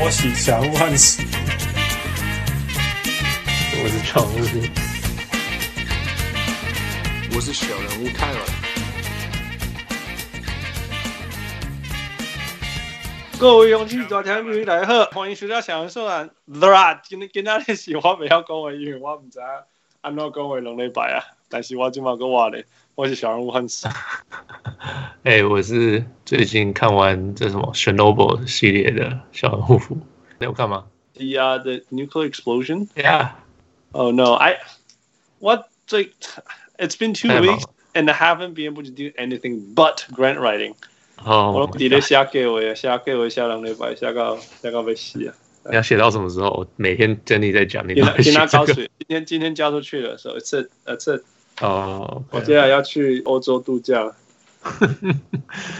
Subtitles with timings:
[0.00, 1.22] 波喜小人物汉斯，
[3.82, 4.34] 我是常务，
[7.34, 8.38] 我是小人物泰尔。
[13.38, 16.30] 各位勇气大听众大家好， 欢迎收听小人说案。
[16.46, 19.38] The 今天今天你喜欢不要讲话，因为我唔知
[20.00, 21.20] 安怎讲话两礼拜啊。
[21.50, 22.64] 但是我今晚跟我咧，
[22.99, 23.87] 我是小人物汉斯。
[25.23, 29.81] 哎、欸， 我是最近看完这什么 Chernobyl 系列的小人物，
[30.39, 30.85] 你有看吗？
[31.13, 32.87] The uh, the nuclear explosion.
[32.95, 33.31] Yeah.
[33.91, 34.57] Oh no, I
[35.39, 36.11] what like
[36.77, 40.75] it's been two weeks and I haven't been able to do anything but grant writing.
[41.23, 45.33] 哦，我底咧写给我，写给我写两礼拜，写到写到要死啊！
[45.69, 46.67] 你要写到什么时候？
[46.75, 51.23] 每天跟你在讲，你今天交出，今天今天交出去了，所以这呃这
[51.60, 54.12] 哦，我接下来要去欧洲度假。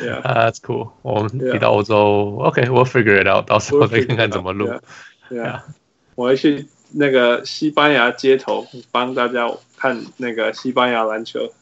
[0.01, 0.91] yeah, that's cool.
[1.03, 3.47] 我们提到欧洲，OK，we'll figure it out。
[3.47, 4.69] 到时候再看看怎么录。
[5.31, 5.61] Yeah，
[6.15, 11.53] 我要去那个西班牙街头帮大家看那个西班牙篮球。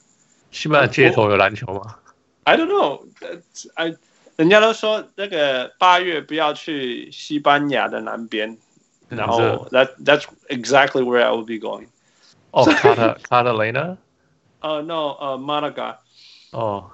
[0.51, 1.97] 西班牙街头有篮球吗
[2.45, 3.03] ？I don't know.
[3.75, 3.95] I
[4.37, 8.57] 人家都说那个八月不要去西班牙的南边，
[9.09, 11.89] 然后 that that's exactly where I will be going.
[12.53, 13.97] 哦，卡特卡特雷纳？
[14.62, 16.00] 呃，no，呃，马拉加。
[16.52, 16.90] 哦。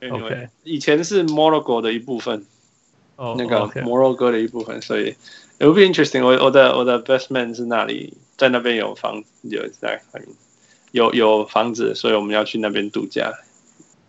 [0.00, 0.48] Anyway, Okay.
[0.64, 2.44] 以前是摩洛哥的一部分，
[3.16, 4.82] oh, 那个摩洛哥的一部分，okay.
[4.82, 5.16] 所以
[5.58, 6.32] it will be interesting 我。
[6.32, 10.02] 我我的我的 best man 是那里，在那边有房有在
[10.90, 13.32] 有有房子，所以我们要去那边度假。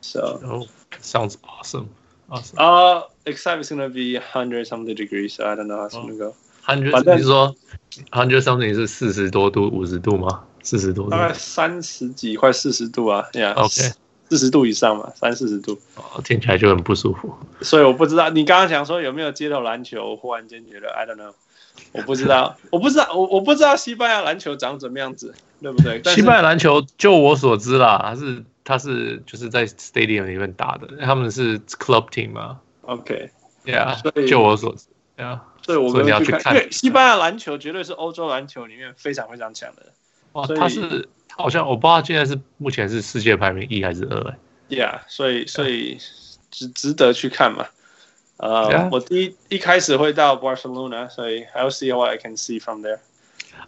[0.02, 0.68] So oh,
[1.02, 1.86] sounds awesome.
[2.28, 2.58] Awesome.
[2.58, 5.36] Uh, excited is gonna be hundred something degrees.
[5.36, 6.34] So I don't know how it's gonna go.
[6.66, 7.56] Hundred 你说
[8.12, 10.44] hundred something 是四十多度、五十度吗？
[10.63, 11.09] 四十度？
[11.11, 13.55] 大概三十几，快四十度啊！Yeah.
[13.55, 13.93] OK.
[14.31, 17.35] 四十度以上嘛，三四十度，哦，听起来就很不舒服。
[17.63, 21.33] 所以我不知道你刚刚讲说有没有街头篮球，我忽然间觉得 I don't know，
[21.91, 26.01] 我不知道， 我不知道，我我不知道西班牙篮球长怎么样子，对不对？
[26.15, 32.61] 西班牙篮球就我所知啦，它是它是就是在 stadium 里面打的，他们是 club team 嘛。
[32.83, 34.85] OK，Yeah，、就我所知
[35.19, 39.87] ，Yeah，所以我们要去看，西班牙篮球绝对是欧洲篮球里面非常非常强的。
[40.33, 41.09] 哇，他是。
[41.37, 44.37] 好像我不知道现在是目前是世界排名一还是二哎。
[44.69, 45.97] Yeah，所以所以
[46.51, 47.65] 值值得去看嘛。
[48.37, 52.99] 呃、uh, yeah.，我第一一开始会到 Barcelona，所以 I'll see what I can see from there。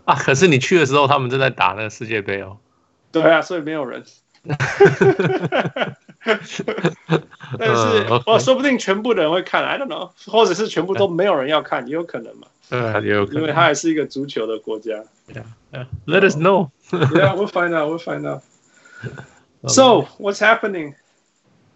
[0.04, 2.58] 啊，可是你去的时候，他们正在打那个世界杯哦。
[3.10, 4.04] 对啊，所以没有人。
[7.58, 12.48] 但是，我说不定全部的人会看，I don't know，或者是全部都没有人要看，也有可能嘛。
[12.70, 14.92] 嗯，也有可能，因为它还是一个足球的国家。
[15.32, 15.85] Yeah, yeah.
[16.05, 16.71] Let us know.
[16.91, 17.89] Yeah, we'll find out.
[17.89, 18.43] We'll find out.
[19.67, 20.95] So, what's happening?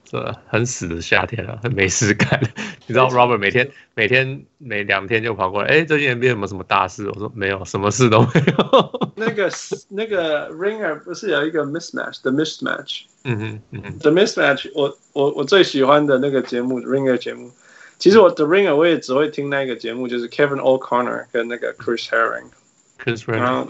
[0.04, 2.42] 这很死的夏天啊，没事干。
[2.86, 7.08] 你知道，Robert 每天每天每两天就跑过来，哎，最近 NBA 有没有什么大事？
[7.08, 9.12] 我说没有，什么事都没有。
[9.16, 9.50] 那个
[9.88, 13.04] 那个 Ringer 不是有一个 mismatch，the mismatch。
[13.24, 14.98] 嗯哼嗯哼，the mismatch 我。
[15.14, 17.52] 我我我最喜欢的那个节目 Ringer 节目，
[18.00, 23.68] 其实我 The Ringer 我也只会听那个节目，就是 Kevin O'Connor 跟那个 Chris Herring。Chris Vernon。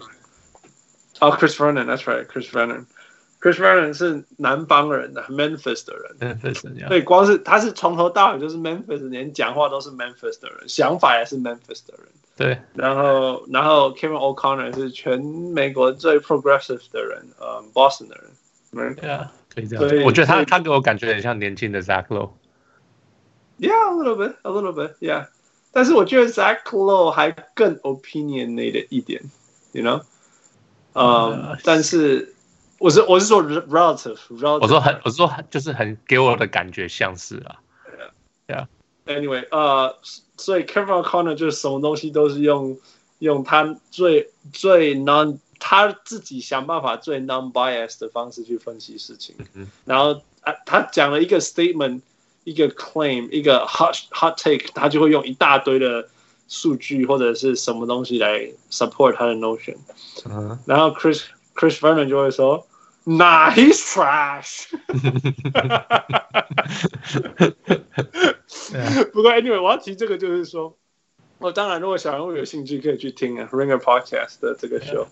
[1.19, 12.07] 哦，Chris Vernon，that's right，Chris Vernon。Chris Vernon 是南方人的 Memphis 的人，Memphis 对，光是他是从头到尾就是 Memphis，连讲话都是 Memphis 的人，想法也是 Memphis 的人。
[12.37, 18.95] 对，然后然后 Kevin O'Connor 是全美国最 progressive 的人，呃，Boston 的人。
[18.95, 20.05] 对啊，可以这样。
[20.05, 25.27] 我觉得他他给我感觉很像年轻的 Zach Lowe。Yeah，a little bit，a little bit，yeah。
[25.71, 29.21] 但是我觉得 Zach Lowe 还更 opinionated 一点，
[29.71, 30.03] you know。
[30.96, 32.32] 嗯，但是。
[32.78, 37.56] 我是我是说 relative relative，我说很我说就是很给我的感觉像是啊
[38.48, 38.66] ，yeah。
[39.06, 42.76] Anyway 呃、uh,，所以 Kevin O'Connor 就是什么东西都是用
[43.20, 52.02] 用他最最 non 他自己想办法最 non bias 的方式去分析事情，嗯、然后啊他讲了一个 statement
[52.44, 56.06] 一个 claim 一个 hot hot take，他就会用一大堆的
[56.48, 59.76] 数据或者是什么东西来 support 他的 notion，
[60.26, 61.22] 嗯、uh 然后 Chris。
[61.58, 62.66] Chris Vernon 就会说
[63.06, 64.66] ，Nah, he's trash。
[69.10, 70.76] 不过 Anyway，我要提这个就是说，
[71.38, 75.06] 我当然如果小人物有兴趣可以去听啊，Ringer Podcast 的这个 show。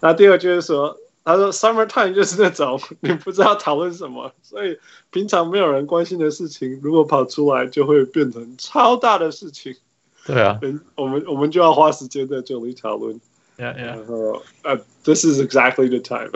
[0.00, 0.96] 那第二个就是说，
[1.26, 4.78] 他说 Summertime 就是那种 你不知道讨论什么，所以
[5.10, 9.76] 平常没有人关心的事情，如果跑出来就会变成超大的事情。
[10.26, 10.60] 对啊，
[10.96, 13.20] 我们我们就要花时间在这里讨论。
[13.58, 13.84] Yeah, yeah.
[13.84, 16.30] 然后呃、uh,，This is exactly the time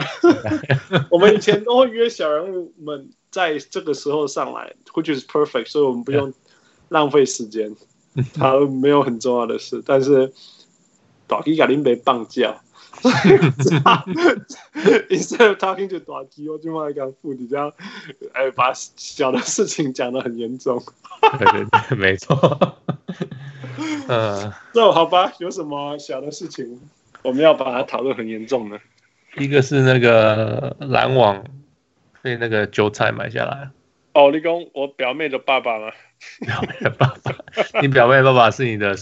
[1.11, 6.33] 我们以前都会约小人物们在这个时候上来，which is perfect，所以我们不用
[6.89, 7.75] 浪费时间。
[8.35, 10.33] 他没有很重要的事，但是
[11.27, 12.63] 大吉卡林被绑架。
[15.11, 17.73] Instead of talking to 大吉，我就骂一个妇女，这样
[18.33, 20.83] 哎，把小的事情讲得很严重。
[21.39, 22.37] 对对对，没错。
[24.09, 26.81] 呃，那好吧，有什么小的事情
[27.23, 28.79] 我们要把它讨论很严重呢？
[29.37, 31.45] 一个是那个篮网
[32.23, 33.69] 被那个韭菜买下来。
[34.15, 35.93] 哦，你讲我表妹的爸爸吗？
[36.41, 37.37] 表妹的爸爸，
[37.83, 38.97] 你表妹的爸爸是你的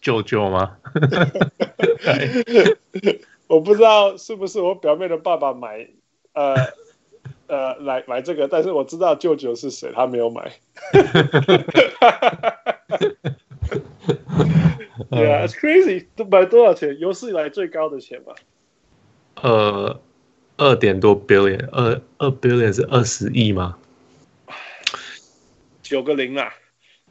[0.00, 0.76] 舅舅吗？
[3.46, 5.88] 我不知道是不是我表妹的爸爸买，
[6.32, 6.54] 呃
[7.46, 10.52] 呃，来买这个，但是我知道舅舅是谁，他没有买。
[15.10, 16.98] Yeah, it's crazy，都买多少钱？
[16.98, 18.34] 有史以来最高的钱吧？
[19.42, 20.00] 呃，
[20.56, 23.76] 二点多 billion，二二 billion 是二十亿吗？
[25.82, 26.52] 九个零啊？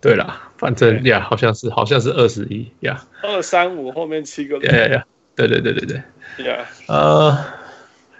[0.01, 3.07] 对啦，反正呀，好像是，好像是二十亿呀。
[3.23, 4.69] 二三五后面七个零。
[4.69, 5.05] 呀呀，
[5.35, 6.45] 对对对对对。
[6.45, 7.37] 呀，呃，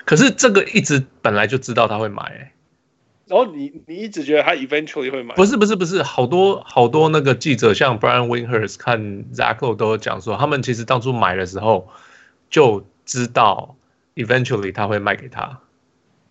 [0.06, 2.51] 可是这个一直本来就知道他会买，欸，
[3.27, 5.33] 然后你你一直觉得他 eventually 会买？
[5.35, 9.00] 不是不是不是，好多好多那个记者，像 Brian Windhorst 看
[9.33, 11.89] Zach Lowe 都有讲说，他们其实当初买的时候
[12.50, 13.75] 就知道
[14.15, 15.59] eventually 他会卖给他。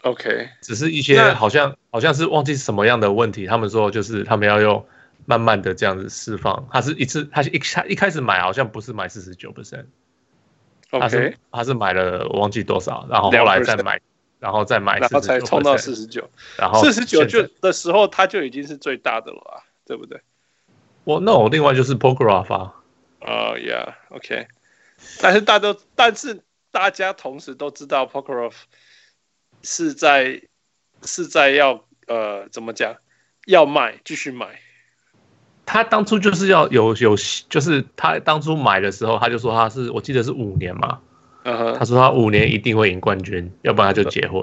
[0.02, 4.86] OK，只是一些好像好像是忘记什么样的问题，他们说就是他们要用
[5.24, 6.68] 慢慢的这样子释放。
[6.70, 9.86] 他是一次，他一他一开始买好像不是买四十九 percent，
[11.00, 14.00] 他是他是买了我忘记多少，然后后来再买，
[14.38, 20.20] 然后再买，然后才冲到四十九，然后四十九就的时候他就已经是最大的了啊，对不对？
[21.04, 22.74] 我那我另外就是 Prokhorov 啊，
[23.20, 24.46] 哦，Yeah，OK，
[25.20, 28.54] 但是大家但是大家同时都知道 Prokhorov。
[29.66, 30.42] 是在
[31.04, 32.96] 是在要呃怎么讲？
[33.46, 34.60] 要卖继续买。
[35.66, 37.16] 他当初就是要有有，
[37.48, 40.98] 就是他当初买的时候，他就说他是我记得是五年嘛。
[41.44, 41.76] 嗯哼。
[41.78, 44.42] 他说他五年一定会赢冠军，要不然他就结婚。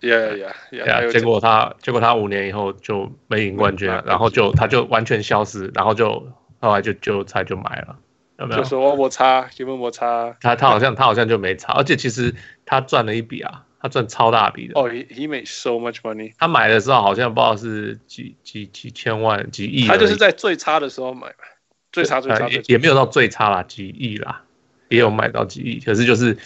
[0.00, 1.10] Yeah yeah yeah。
[1.10, 6.26] 结果他结果他五年以后就没赢冠军，然后就他就完全消失，然后就
[6.60, 7.96] 后来就就才就买了，
[8.38, 8.62] 有没有？
[8.62, 10.36] 就说我差，有没有摩擦？
[10.40, 12.34] 他他好像他好像就没差，而且其实
[12.64, 13.64] 他赚了一笔啊。
[13.80, 16.32] 他赚超大笔的哦、oh,，he he made so much money。
[16.36, 19.86] 他买的时候好像不知道是几几几千万、几亿。
[19.86, 21.44] 他就是在最差的时候买吧，
[21.92, 24.42] 最差最差，也也没有到最差啦，几亿啦，
[24.88, 26.36] 也有买到几亿，可是就是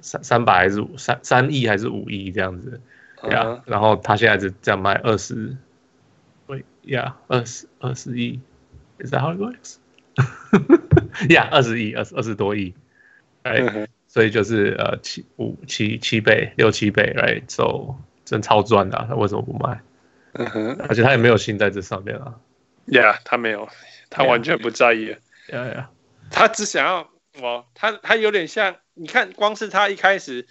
[0.00, 2.80] 三三百还是五三三亿还是五亿这样子，
[3.30, 5.56] 呀、uh huh.，然后他现在是这样卖二十，
[6.46, 8.38] 喂呀，二十二十亿
[8.98, 9.78] ，Is that how it works？
[11.30, 12.74] 呀，二十亿，二十二十多亿，
[13.42, 13.70] 哎、right?
[13.70, 13.86] uh。
[14.16, 19.78] 所以就是呃七五七七倍六七倍，right？so, 真超赚的、他为什么不卖？
[20.88, 22.34] 而且他也没有心在这上面啊。
[22.86, 23.68] Yeah，他没有，
[24.08, 25.14] 他完全不在意。
[25.50, 25.86] Yeah，, yeah,
[26.30, 27.10] 他只想要
[27.42, 30.46] 我，他他有点像，你看，光是他一开始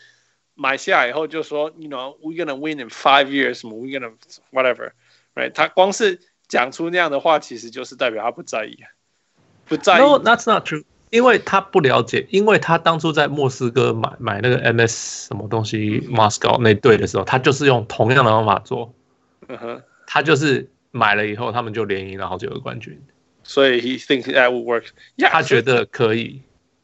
[0.53, 4.13] 买下来以后就说，you know，we're gonna win in five years，什么，we're gonna
[4.51, 5.51] whatever，right？
[5.53, 8.77] 他光是讲出那样的话，其实就是代表他不在意，
[9.65, 10.01] 不在意。
[10.01, 10.83] No，that's not true。
[11.15, 18.93] 因为他不了解，因为他当初在莫斯科买买那个 MS 什么东西 Moscow 那队的时候，他就是用同样的方法做。
[19.47, 23.01] 嗯哼，他就是买了以后，他们就连赢了好几个冠军。
[23.43, 24.87] 所以 he thinks that would work。
[25.29, 26.41] 他觉得可以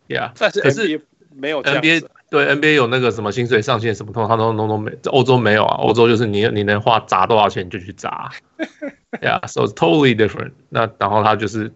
[0.08, 0.32] ，Yeah。
[0.38, 1.02] 但是可是
[1.36, 4.92] 没有 NBA 对 NBA 有那个什么薪水上限什么通，他都都都没。
[5.08, 8.32] 欧洲没有啊，欧洲就是你你能花砸多少钱你就去砸。
[9.22, 10.54] Yeah，so it's totally different。
[10.70, 11.74] 那然后他就是。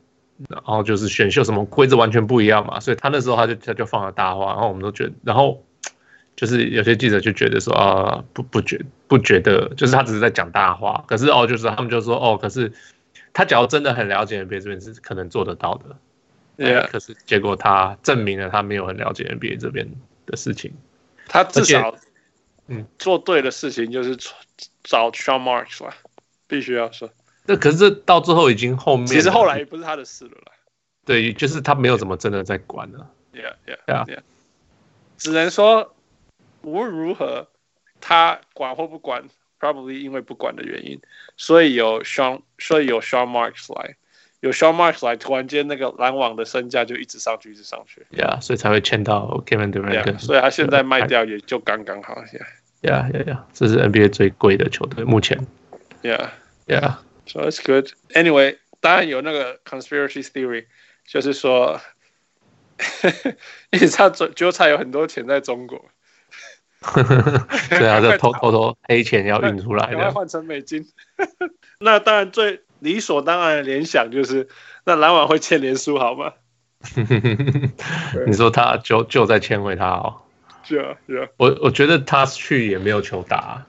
[0.49, 5.63] 然后就是选秀什么规则完全不一样嘛，所以他那时候他就他就放了大话，然后我们都觉得，然后
[6.35, 12.71] 就是有些记者就觉得说啊，不不觉不觉得，就是他只是在讲大话，可是哦，就是他们就说哦，可是
[13.33, 15.95] 他假如真的很了解 NBA 这边是可能做得到的，
[16.57, 19.87] 对啊，可是结果他证明了他没有很了解 NBA 这边
[20.25, 20.73] 的事情，
[21.27, 21.95] 他至少
[22.67, 22.85] 嗯。
[22.97, 24.17] 做对的事情就是
[24.83, 25.93] 找 Sean Marks 了，
[26.47, 27.09] 必须要说。
[27.45, 30.51] 那可是这到最后已经后面，其实后来也不是他的事了啦。
[31.05, 33.07] 对，就是他没有怎么真的在管了。
[33.33, 34.19] Yeah, yeah, yeah.
[35.17, 35.93] 只能说
[36.61, 37.47] 无论如何，
[38.01, 39.23] 他管或不管
[39.59, 40.99] ，probably 因为不管的原因，
[41.37, 43.95] 所以有 Sean，所以有 Sean Marks 来，
[44.39, 48.07] 有 Sean Marks 来，突然间那个篮网的身价就一直上去，一直上去。
[48.11, 50.17] Yeah，所以才会签到 Kevin Durant。
[50.17, 52.15] 所以他现在卖掉也就刚刚好。
[52.81, 53.39] Yeah, yeah, yeah.
[53.53, 55.45] 这是 NBA 最贵的球队，目前。
[56.01, 56.29] Yeah,
[56.67, 56.95] yeah.
[57.27, 57.91] So that's good.
[58.13, 60.65] Anyway，当然有那个 conspiracy theory，
[61.05, 61.79] 就是说，
[63.71, 65.83] 你知道韭菜有很多钱在中国，
[67.69, 70.87] 对啊，就偷偷偷黑钱要运出来的，要换成美金。
[71.79, 74.47] 那当然最理所当然的联想就是，
[74.83, 76.33] 那篮网会签连输好吗？
[78.27, 80.21] 你说他就就在签回他哦？
[80.63, 81.27] 是啊，是啊。
[81.37, 83.65] 我我觉得他去也没有球打，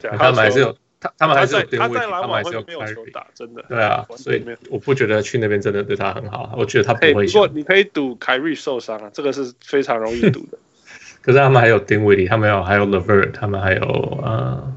[0.00, 3.64] 对他们还是有他他们还是有他在篮网会没有球打，真的。
[3.68, 6.54] 对啊，所以我不觉得去那边真的对他很好。
[6.56, 7.26] 我觉得他不会。
[7.26, 10.58] 不过你可以赌凯瑞受伤啊，这个是非常容易赌的。
[11.22, 13.80] 可是他们还有丁威迪，他们有还有 LeVert，他们还有
[14.22, 14.74] 呃、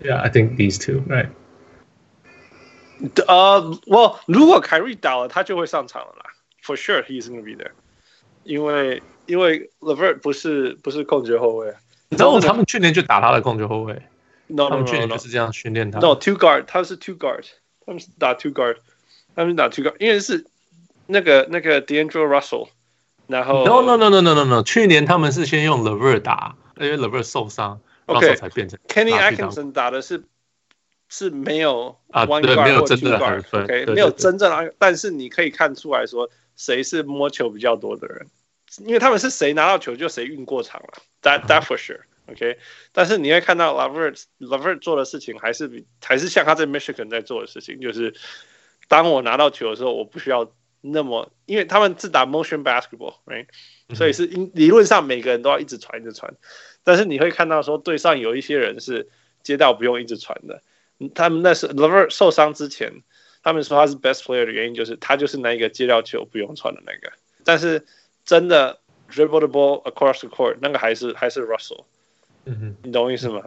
[0.00, 1.28] uh,，Yeah，I think these two，right？
[3.26, 6.30] 呃，我如果凯瑞倒了，他就会上场了啦
[6.64, 7.72] ，For sure he is gonna be there。
[8.44, 11.74] 因为因为 LeVert 不是不是控球后卫，
[12.08, 14.02] 你知道他们去年就打他的控球后卫
[14.54, 14.70] ，no, no, no, no, no.
[14.70, 15.98] 他们去年就是这样训练他。
[16.00, 17.44] No，two guard，他是 two guard，
[17.86, 18.76] 他们是打 two guard，
[19.34, 20.46] 他们是打 two guard，因为是
[21.06, 22.68] 那个那个 D'Angelo Russell。
[23.28, 30.24] 然后 no no no no no no no，去年他们是先用 LeVert 打，因为 LeVert 受伤，OK 才变成 Kenny Atkinson 打的是
[31.08, 38.26] 是没有啊，对，没有真正的得分，OK，没有真正的，但是你可以看出来说谁是摸球比较多的人，
[38.80, 40.88] 因为他们是谁拿到球就谁运过场了
[41.22, 41.78] ，that that for
[42.26, 42.58] sure，OK，
[42.92, 48.14] 但是你会看到 Lavert Lavert 做的事情还是比还是像他在 Michigan 在做的事情，就是
[48.88, 50.52] 当我拿到球的时候，我不需要。
[50.84, 53.46] 那么，因为他们是打 motion basketball，right？、
[53.86, 56.34] 嗯、所以是理论上每个人都要一直传一直传，
[56.82, 59.08] 但是你会看到说队上有一些人是
[59.44, 60.60] 接到不用一直传的。
[61.14, 63.04] 他们那是 Lavert 受伤之前，
[63.44, 67.12] 他们说他是 best player 的原因就是他就是那一个接到球不用传的那个。
[67.44, 67.86] 但是
[68.24, 71.84] 真的 dribble the ball across the court 那个还是还是 Russell，
[72.45, 73.41] 嗯哼，你懂我意思吗？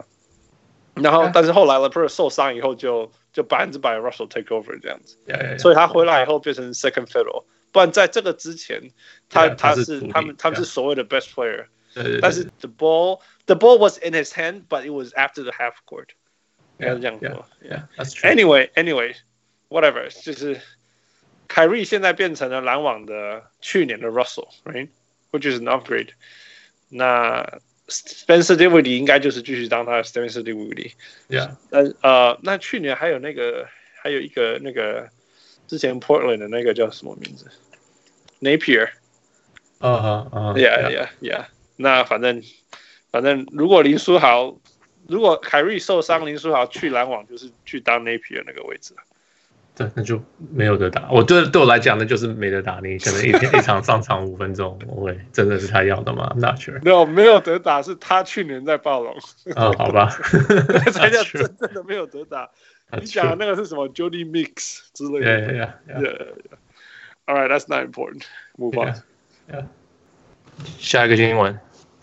[0.95, 3.11] 嗯、然后但是后来 LeVert 受伤以后就。
[3.33, 5.57] 就百分之百 Russell take over 这样子，yeah, yeah, yeah.
[5.57, 7.45] 所以他回来以后变成 second fiddle。
[7.71, 8.91] 不然在这个之前，
[9.29, 11.67] 他 yeah, 他是他们他们是所谓的 best player。
[11.93, 12.19] 对对对。
[12.19, 16.07] 但是 the ball the ball was in his hand, but it was after the half court。
[16.79, 17.47] 应该是这样说。
[17.63, 18.29] Yeah, that's true.
[18.29, 19.15] Anyway, anyway,
[19.69, 20.59] whatever，就是
[21.47, 26.09] 凯瑞现在变成了篮网的去年的 Russell，right？Which is an upgrade。
[26.89, 33.68] 那 Spencer Dinwiddie 应该就是继续当他的 Spencer Dinwiddie，Yeah，但呃，那去年还有那个，
[34.02, 35.08] 还有一个那个
[35.68, 37.46] 之前 Portland 的那个叫什么名字
[38.40, 38.88] ？Napier，
[39.78, 42.42] 啊哈啊，Yeah，Yeah，Yeah，那反正
[43.12, 44.58] 反正如果林书豪，
[45.06, 48.94] 如果凯瑞受伤，林书豪去篮网就是去当 Napier 那个位置。
[49.76, 51.10] 对，那就没有得打。
[51.10, 52.80] 我对对我来讲，那就是没得打。
[52.82, 56.82] 你可能一天一场上场五分钟，我会真的是他要的吗？Not sure。
[56.82, 59.14] 没有没有得打，是他去年在暴龙。
[59.54, 60.08] 哦，好吧，
[60.92, 62.48] 才叫真正的没有得打。
[62.98, 65.52] 你讲的那个是什么？Jody Meeks 之类的。
[65.52, 66.36] Yeah, yeah, yeah.
[67.26, 68.22] All right, that's not important.
[68.56, 68.94] Move on.
[69.52, 69.66] Yeah.
[70.78, 71.60] 下一个新闻。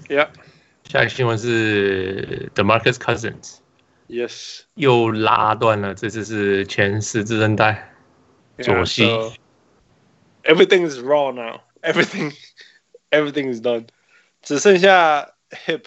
[0.10, 0.28] Yeah.
[0.84, 3.63] 下一个新闻是 The Marcus Cousins。
[4.14, 7.90] Yes，又拉断了，这次是前十字韧带
[8.60, 9.06] 左膝。
[10.44, 11.62] Everything is raw now.
[11.82, 12.32] Everything,
[13.10, 13.88] everything is done.
[14.44, 15.32] 只剩下
[15.66, 15.86] hip.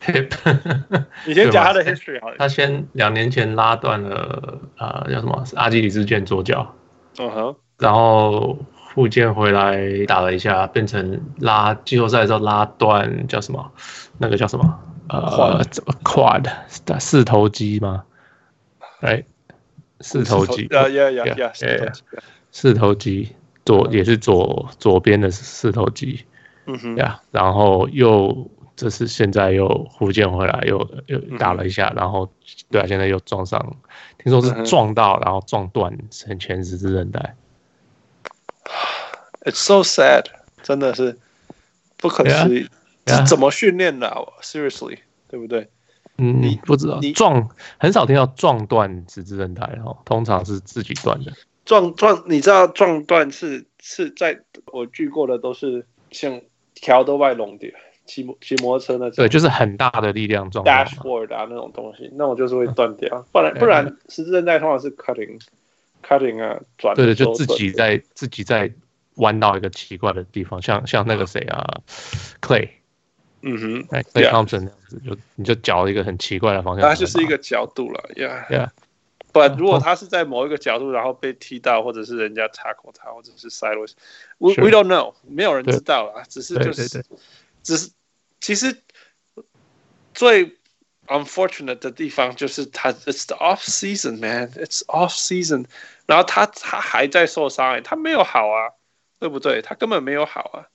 [0.00, 0.32] hip.
[1.26, 2.36] 你先讲他的 history 好了。
[2.38, 5.44] 他先两年前拉断了啊、呃，叫什么？
[5.54, 6.74] 阿基里斯腱左脚。
[7.18, 7.56] 嗯哼。
[7.78, 8.58] 然后
[8.94, 13.70] 复健回来打了一下，变成拉季后赛的时候拉断，叫什么？
[14.18, 14.80] 那个叫什么？
[15.08, 15.62] 呃
[16.04, 16.50] ，quad。
[16.84, 18.04] 打四头肌吗？
[19.00, 19.24] 哎，
[20.00, 21.52] 四头肌，呀呀呀呀，
[22.50, 23.34] 四头肌。
[23.64, 26.24] 左也是左左边的四头肌，
[26.66, 32.30] 嗯哼，呀，然后又这是现在又复健回来，又又打了一下，然后
[32.70, 33.76] 对啊，现在又撞上，
[34.18, 37.34] 听说是撞到，然后撞断成前十字韧带。
[39.44, 40.26] It's so sad，
[40.62, 41.18] 真的是
[41.96, 42.68] 不可思议。
[43.06, 44.08] 是怎么训练的
[44.42, 44.98] ？Seriously，
[45.28, 45.68] 对不对？
[46.18, 51.30] 嗯，你不知道你撞很少听到撞断十字韧带哦，通常是自己断的。
[51.66, 54.40] 撞撞，你知道撞断是是在
[54.72, 56.40] 我锯过的都是像
[56.74, 57.70] 条都外隆的，
[58.06, 59.16] 骑骑摩托车那种。
[59.16, 60.64] 对，就是很大的力量撞。
[60.64, 63.26] Dashboard 啊，那种东西，那种就是会断掉。
[63.30, 65.38] 不然不然，十字韧带通常是 cutting
[66.02, 66.94] cutting 啊，转。
[66.96, 68.72] 对对，就自己在自己在
[69.16, 71.82] 弯到一个奇怪的地方，像像那个谁啊
[72.40, 72.70] ，Clay。
[73.48, 78.70] 嗯哼，哎，Klay Thompson 那样子，就你就搅一个很奇怪的方向，它就是一个角度了，Yeah，Yeah。
[79.32, 87.04] 不然如果他是在某一个角度，然后被踢到，或者是人家 tackle 他，或者是 sideways，we we don't know，没有人知道啊，只是就是，
[87.62, 87.90] 只是
[88.40, 88.82] 其实
[90.14, 90.56] 最
[91.06, 95.66] unfortunate 的地方就是他，It's the off season man，It's off season，
[96.06, 98.72] 然后他他还在受伤，哎，他没有好啊，
[99.20, 99.60] 对不对？
[99.60, 100.66] 他根本没有好啊。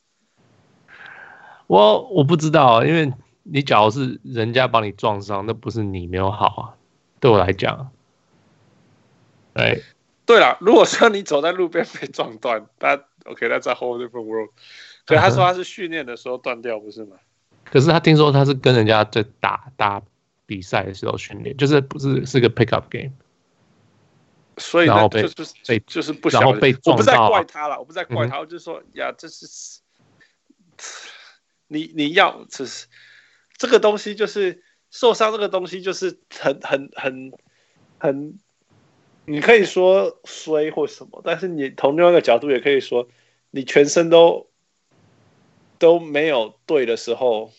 [1.72, 3.14] 我我不知道，因为
[3.44, 6.76] 你假如是人家把你撞伤，那不是你没有好啊。
[7.22, 7.90] 对我来讲，
[9.54, 9.80] 哎，
[10.26, 14.50] 对了，如果说你走在路边被撞断，他 OK，that's a whole different world。
[15.06, 17.16] 对，他说他是训练的时候断掉，不是吗？
[17.64, 20.02] 可是他听说他是跟人家在打打
[20.46, 23.14] 比赛的时候训练，就是不是是个 pickup game。
[24.58, 29.80] 所以呢，就是被就是不想，被我不再怪他了，我不再怪他，我就说呀，这是
[31.72, 32.88] 你你要只是
[33.58, 37.32] 这个东西，就是受伤这个东西，就是很很很
[37.98, 38.40] 很，
[39.26, 43.08] 你可以说衰或什么，但是你从另外一个角度也可以说，
[43.50, 44.50] 你全身都
[45.80, 47.52] 都没有对的时候，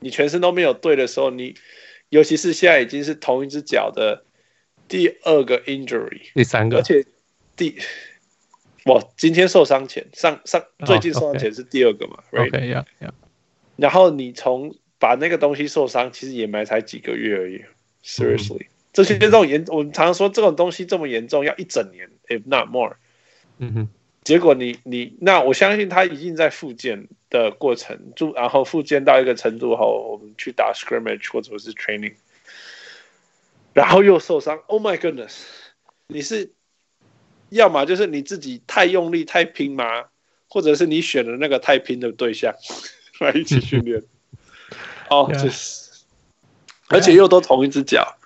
[0.00, 1.54] 你全身都没有对的时候，你
[2.10, 4.24] 尤其是现在已经是同一只脚的。
[4.88, 7.04] 第二个 injury，第三个，而且
[7.54, 7.76] 第，
[8.86, 12.84] 我今天受伤前，上上最近受伤前是第二个嘛，right？
[13.78, 17.62] 然后你从把那个东西受伤，其实也没才几个月而已
[18.04, 22.96] ，seriously，这些这种严，我们常常说这种东西这么严重，要一整年，if not more。
[23.58, 23.88] 嗯哼，
[24.24, 32.14] 结果你你那我相信他已经在复健的过程，就然后复健到一个程度后，我们去打 scrimmage 或者是 training。
[33.74, 35.42] 然后又受伤，Oh my goodness！
[36.08, 36.50] 你是
[37.50, 40.06] 要么就是你自己太用力太拼吗？
[40.48, 42.54] 或者是你选的那个太拼的对象
[43.24, 44.02] 来一起训练？
[45.10, 46.04] 哦，就是，
[46.88, 48.16] 而且又都同一只脚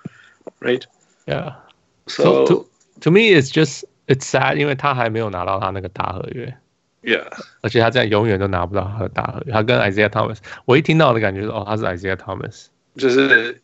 [0.59, 2.69] ，right？Yeah，so to to,
[3.01, 6.55] to me it's just it's sad，因为他还没有拿到他那个大合约
[7.03, 7.25] ，Yeah，
[7.61, 9.53] 而且他这样永远都拿不到他的大合约。
[9.53, 13.59] 他跟 Isaiah Thomas，我一听到的感觉是哦，他是 Isaiah Thomas，就是。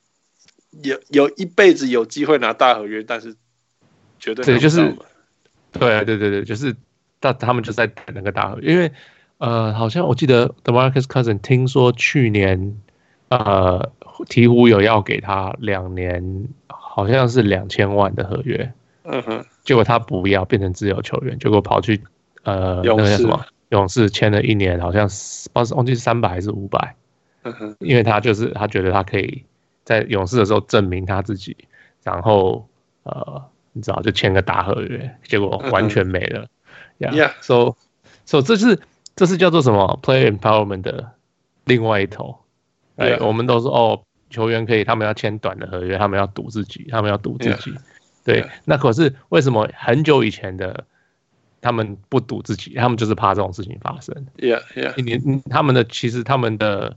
[0.83, 3.35] 有有一辈子有机会拿大合约，但是
[4.19, 4.95] 绝对对，就是
[5.71, 6.75] 对对对对，就是
[7.19, 8.91] 他他们就在等那个大合约，因为
[9.39, 12.77] 呃，好像我记得 DeMarcus Cousins 听说去年
[13.29, 13.91] 呃
[14.27, 18.71] 鹈鹕有要给他两年，好像是两千万的合约，
[19.03, 22.01] 嗯哼，结果他不要变成自由球员，结果跑去
[22.43, 23.45] 呃那个叫什么？
[23.69, 24.09] 勇士。
[24.09, 25.07] 签了一年，好像
[25.53, 26.95] 不知道忘记是三百还是五百，
[27.43, 29.43] 嗯哼，因为他就是他觉得他可以。
[29.85, 31.57] 在勇士的时候证明他自己，
[32.03, 32.67] 然后
[33.01, 36.45] 呃，你知道就签个大合约，结果完全没了。
[36.99, 37.75] Yeah，so
[38.23, 38.79] so 这是
[39.19, 41.11] 这是叫做什么 Player Empowerment 的
[41.65, 42.39] 另外一头。
[42.95, 43.27] 哎，Yeah.
[43.27, 47.71] 我们都说哦，球员可以，他们要签短的合约，他们要赌自己，他们要赌自己。
[47.71, 47.81] Yeah.
[48.23, 48.49] 对，Yeah.
[48.63, 50.85] 那可是为什么很久以前的
[51.59, 52.75] 他们不赌自己？
[52.75, 54.25] 他们就是怕这种事情发生。
[54.37, 56.95] Yeah，Yeah，你他们的其实他们的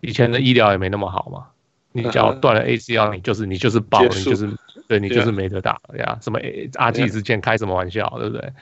[0.00, 1.48] 以前的医疗也没那么好嘛。
[1.92, 4.50] 你脚断了 ACL，你就是你就是爆，你就是
[4.88, 6.18] 对你就是没得打了呀。
[6.22, 6.40] 什么
[6.76, 8.52] 阿基里斯腱开什么玩笑，对不对？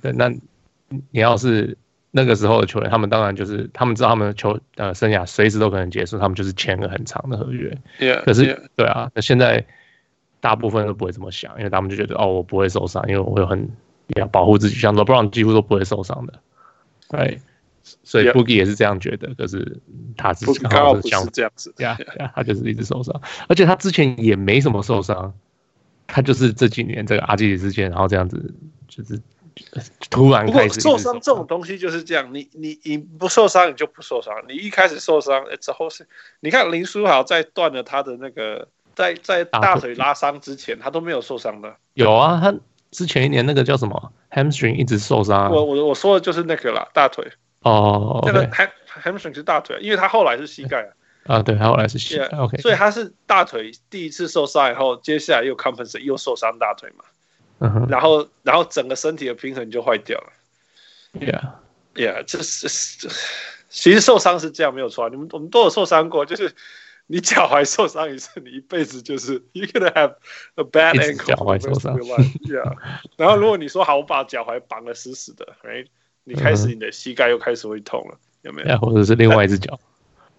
[0.00, 0.30] 对，那
[1.10, 1.76] 你要是
[2.10, 7.76] 那个时候的球员，他们当然就是他们知道他们的球呃生涯随时都可能结束，他们就是签个很长的合约。
[8.24, 9.64] 可是对啊，那现在
[10.40, 13.68] 大部分都不会这么想，因为他们就觉得哦，我不会受伤，因为我会很
[14.16, 16.34] 要保护自己，像 LeBron 几乎都不会受伤的。
[17.08, 17.40] 对。
[18.02, 19.80] 所以 Boogie 也是这样觉得，可是
[20.14, 23.18] 他自己刚好是这样子，呀呀，他就是一直受伤，
[23.48, 25.32] 而且他之前也没什么受伤，
[26.06, 28.54] 他就是这几年这个阿基里事件，然后这样子
[28.88, 29.18] 就是
[30.10, 31.12] 突然开始受伤。
[31.14, 36.06] 这种东西就是这样，你你你不受伤你就不受伤，你一开始受伤之后是，
[36.40, 41.74] 你看林书豪在断了他的那个在在大腿拉伤之前，他都没有受伤的。
[41.94, 42.54] 有啊，他
[42.90, 45.50] 之前一年那个叫什么 hamstring 一直受伤。
[45.50, 47.26] 我我我说的就是那个啦，大腿。
[47.62, 48.68] 哦，那个 ham
[49.02, 50.90] hamstring 是大腿，因为他后来是膝盖啊。
[51.24, 52.24] 啊，对，他后来是膝盖。
[52.38, 57.04] OK，所以他是大腿第一次受伤以后，接下来又 compensate 又受伤大腿嘛。
[57.58, 60.32] 然后，然后整个身体的平衡就坏掉了。
[61.14, 63.08] Yeah，Yeah，这是
[63.68, 65.08] 其实受伤是这样没有错。
[65.10, 66.54] 你们我们都有受伤过，就是
[67.06, 70.14] 你脚踝受伤一次，你一辈子就是 you gonna have
[70.54, 71.24] a bad ankle。
[71.28, 71.98] 脚踝受伤。
[71.98, 72.76] Yeah，
[73.16, 75.86] 然后如果你说好，我把脚踝绑得死死的，right？
[76.24, 78.76] 你开始，你的膝盖又开始会痛了，有没有？
[78.78, 79.80] 或者是另外一只脚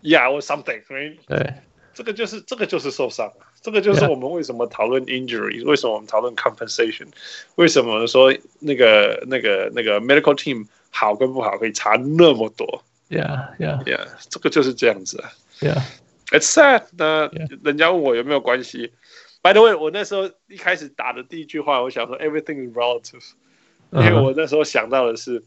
[0.04, 0.84] ？Yeah，or something。
[1.28, 1.54] 对，
[2.00, 3.30] 这个就是这个就是受伤，
[3.62, 7.08] 这个就是我们为什么讨论 injury，为什么我们讨论 compensation，
[7.56, 15.30] 为什么说那个那个那个 medical team 好跟不好可以差那么多？Yeah，Yeah，Yeah，这个就是这样子啊。
[15.60, 16.84] Yeah，It's sad。
[16.98, 17.30] 那
[17.66, 18.94] 人家问我有没有关系
[19.42, 23.32] ？By the way，我那时候一开始打的第一句话，我想说 everything is relative，
[23.92, 25.44] 因为我那时候想到的是。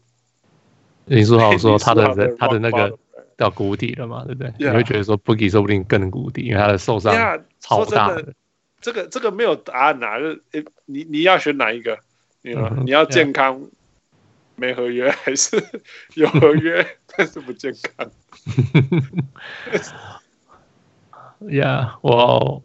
[1.05, 2.95] 林书豪说 他的人他的那个
[3.37, 4.53] 到谷底了嘛，对不对？
[4.57, 7.13] 你会觉得说 Boogie 说不定更谷底，因为他的受伤
[7.59, 8.33] 超大的。
[8.81, 10.41] 这个这个没有答案呐，就是
[10.85, 11.97] 你你要选哪一个？
[12.41, 13.61] 你你要健康
[14.57, 15.55] 没合约，还是
[16.15, 18.11] 有合约 但是不健康？
[21.39, 22.63] Yeah，我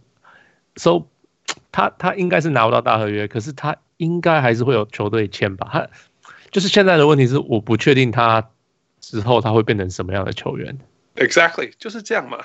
[0.77, 1.07] so
[1.73, 5.69] 他他应该是拿不到大合约，可是他应该还是会有球队签吧。
[5.73, 5.89] 他
[6.51, 8.51] 就是现在的问题是，我不确定他
[9.11, 10.79] 之后他会变成什么样的球员。
[11.17, 12.39] Exactly，就是这样嘛。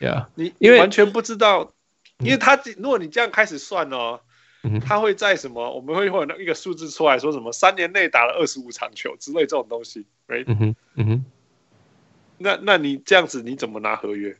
[0.00, 1.72] Yeah，你因为完全不知道，
[2.18, 4.20] 因为他如果你这样开始算哦，
[4.62, 5.70] 嗯，他会在什么？
[5.74, 7.52] 我们会会有一个数字出来说什么？
[7.52, 10.44] 三年内打了二十五场球之类这种东西，right？
[10.46, 11.24] 嗯哼，嗯哼。
[12.38, 14.36] 那那你这样子你怎么拿合约？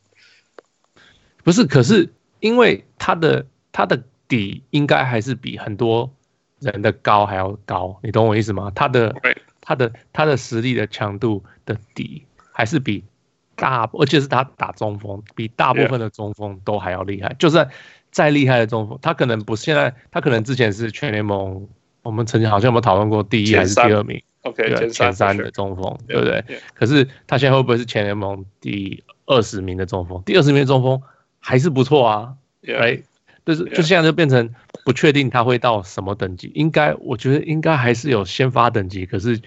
[1.45, 6.13] 不是，可是因为他的他的底应该还是比很多
[6.59, 8.71] 人的高还要高，你懂我意思吗？
[8.75, 9.15] 他的
[9.61, 13.05] 他的他的实力的强度的底还是比
[13.55, 17.35] 大，而且是他打中锋，比大部分的中锋都还要厉害。
[17.39, 17.69] 就算
[18.11, 21.69] 再厉害的中锋，他可能不现在，他可能之前是全联盟，
[22.03, 26.43] 我们曾经好像有没有讨论过第一还是第二名？OK，对，前三的中锋，对不对？
[26.73, 30.23] 可是他现在会不会是全联盟第二十名的中锋？
[30.25, 31.03] 第二十名的中锋
[31.41, 32.35] 还是不错啊，
[32.67, 33.03] 哎，
[33.45, 36.51] 就是就现在就变成不确定他会到什么等级。
[36.55, 39.41] 应该我觉得应该还是有先发等级，可是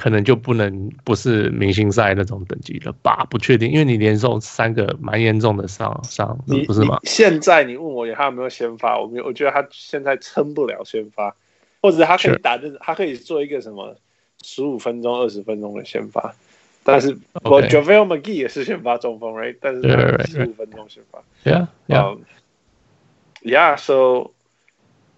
[0.00, 3.26] 可能就不能不是明星赛那种等级了吧？
[3.28, 6.98] 不确定，因为你连受三个蛮严重的伤伤，不是吗？
[7.02, 11.36] 现在你问我他有没有先发，我没有，我觉得他现在撑不了先发，
[11.82, 13.94] 或者他可以打这，他可以做一个什么？
[14.42, 16.34] 十五分钟、二十分钟的先发，
[16.82, 19.58] 但是我 JaVale McGee 也是先发中锋，right？
[19.60, 19.82] 但是
[20.26, 21.22] 十五分钟先发
[23.44, 24.30] ，Yeah，Yeah，Yeah，So，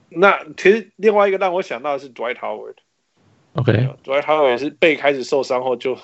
[0.08, 2.34] 那其实另外一个让我想到的是 Dwight
[3.54, 5.96] Howard，OK，Dwight Howard 也是背开始受伤后就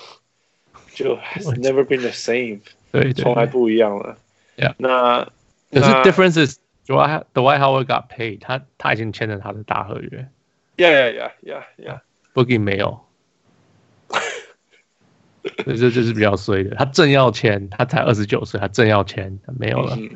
[0.94, 2.60] 就 has never been the same，
[2.92, 4.16] 对，从来不一样了。
[4.56, 5.24] Yeah，那
[5.70, 10.28] 可是 difference is Dwight Dwight Howard got paid，他他已经签了他的大合约。
[10.76, 13.00] Yeah，Yeah，Yeah，Yeah，Yeah，Boogie 没有。
[15.64, 20.10] 这这就是比较衰的，他正要签，他才二十九岁，他正要签，没有了，嗯、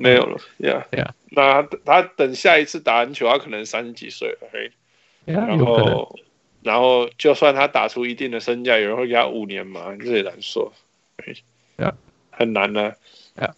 [0.00, 1.10] 没有了，Yeah，Yeah，、yeah.
[1.30, 4.38] 那他，他等下一次打篮球，他可能三十几岁了
[5.26, 6.18] ，yeah, 然后，
[6.68, 9.96] 然后就算他打出一定的身价，有人会给他五年嘛？
[9.98, 10.70] 这也难说
[11.78, 11.94] ，Yeah.
[12.30, 12.92] 很难呢
[13.34, 13.52] ，Yeah.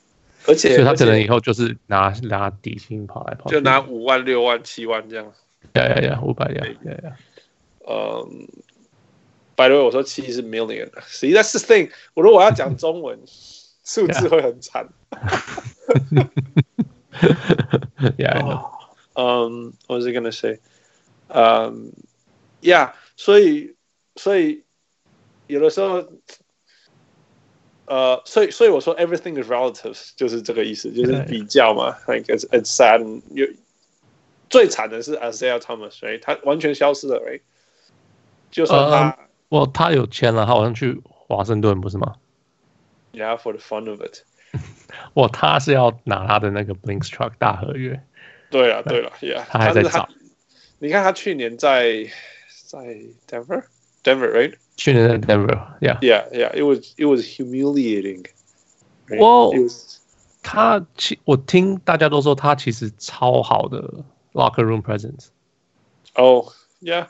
[0.46, 5.32] 而且，所以他可能以后就是拿拿底薪跑来跑去，就拿五万、六万、七万这样
[5.74, 7.14] ，Yeah，Yeah，五百两，Yeah，Yeah，
[7.88, 8.46] 嗯。
[9.56, 11.90] By the way，我说七是 million，实际上是 thing。
[12.14, 13.18] 我如果我要讲中文，
[13.84, 14.88] 数字会很惨。
[18.16, 18.70] Yeah，
[19.14, 20.60] 嗯，what was I gonna say？
[21.28, 21.92] 嗯
[22.62, 23.76] ，Yeah，所以，
[24.16, 24.64] 所以
[25.46, 26.04] 有的时候，
[27.86, 31.96] 呃，所以，所以我说 everything is relative，就是这个意思，就是比较嘛。
[32.06, 33.22] Like it's it's sad。
[33.34, 33.46] 有
[34.48, 36.20] 最惨的是 Isaiah Thomas，right？
[36.22, 37.40] 他完全消失了，right？
[38.50, 39.18] 就算他。
[39.48, 42.14] 我他有签了，他好像去华盛顿，不是吗
[43.12, 44.22] ？Yeah, for the fun of it。
[45.14, 48.00] 我他是要拿他的那个 Blinkstruck 大合约。
[48.50, 50.08] 对啊，对了，Yeah，他还在找。
[50.78, 52.06] 你看他去年在
[52.69, 52.79] 在
[53.27, 54.55] Denver，Denver，right？
[54.75, 58.25] 去年在 Denver，Yeah，Yeah，Yeah，It was it was humiliating。
[59.19, 59.53] 我
[60.41, 65.27] 他其我听大家都说他其实超好的 locker room presence。
[66.15, 67.07] 哦，Yeah。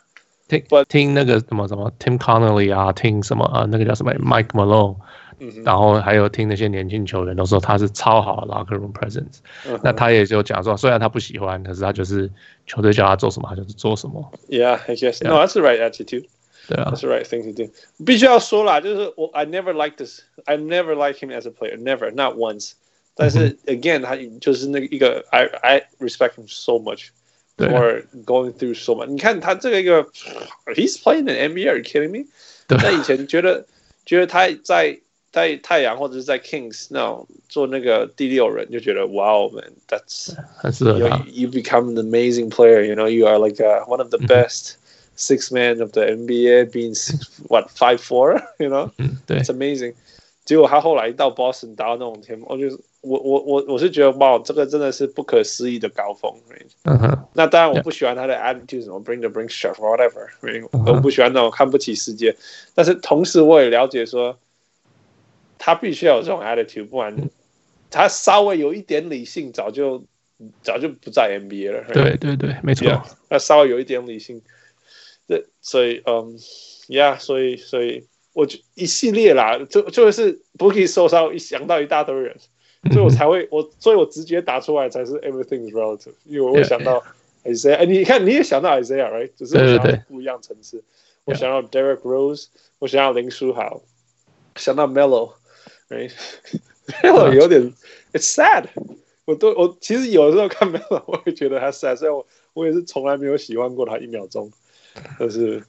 [0.47, 4.95] 听听那个什么什么 Tim Connelly 啊，听什么啊，那个叫什么 Mike Malone，、
[5.39, 9.79] 嗯、然后还有听那些年轻球员都说他是超好的 locker room presence、嗯。
[9.83, 12.29] 那他也就讲说，虽然他不喜欢，可是他就是
[12.65, 14.31] 球队叫他做什么，他就是做什么。
[14.49, 15.23] Yeah, I guess.
[15.23, 16.25] No, that's the right attitude.
[16.67, 17.71] 对啊，That's the right thing to do.
[18.05, 20.21] 必须要说啦，就是我 I never liked this.
[20.45, 21.77] I never liked him as a player.
[21.77, 22.73] Never, not once.
[23.15, 27.09] 但是、嗯、again，他就是那个一个 I I respect him so much.
[27.57, 30.03] or going through so much，你看他这个一个，
[30.75, 32.25] he's playing in NBA，are you kidding me？
[32.67, 33.65] 在以前觉得
[34.05, 34.99] 觉得他在
[35.31, 41.17] 在太阳或者是在 Kings 那种做那个第六人，就觉得 Wow man，that's 很适合他。
[41.25, 44.75] You, you become an amazing player，you know you are like a, one of the best
[45.17, 46.95] six men of the NBA，being
[47.49, 48.91] what five four，you know，
[49.27, 49.93] 对，it's amazing。
[50.45, 52.79] 结果他后来到 Boston 达到那种天，我就是。
[53.07, 56.33] 我我我我是觉得哇，这个真的是不可思议的高峰。
[56.85, 60.27] 嗯哼，那当然我不喜欢他的 attitude，什么 bring the bring shot whatever，
[60.71, 62.35] 我不喜欢那种看不起世界。
[62.73, 64.35] 但是同时我也了解说，
[65.62, 67.14] 他必须要有这种 attitude，不然
[67.90, 70.02] 他稍微有一点理性，早就
[70.62, 71.84] 早就不在 NBA 了。
[71.92, 72.90] 对对对，没错。
[73.28, 74.40] 那稍微有一点理性，
[75.28, 76.38] 这所以嗯
[76.88, 82.34] ，yeah，所以所以我就一系列啦，就就是 Bookie 受伤，一想到一大堆人。
[82.90, 87.04] 所以我才会我，所以我直接答出来才是 everything is relative，因为我会想到
[87.44, 89.30] Isaiah，哎，你看你也想到 Isaiah，right？
[89.36, 90.82] 只是我想到不一样层次。
[91.26, 92.46] 我想到 Derrick Rose，
[92.78, 93.82] 我想到林书豪，
[94.56, 94.86] 想到
[95.90, 97.72] Melo，right？Melo 有点
[98.12, 98.64] ，it's sad。
[99.24, 104.50] 我都我其实有的时候看 Melo，我会觉得他 sad，所以我我也是从来没有喜欢过他一秒钟，
[105.18, 105.62] 但是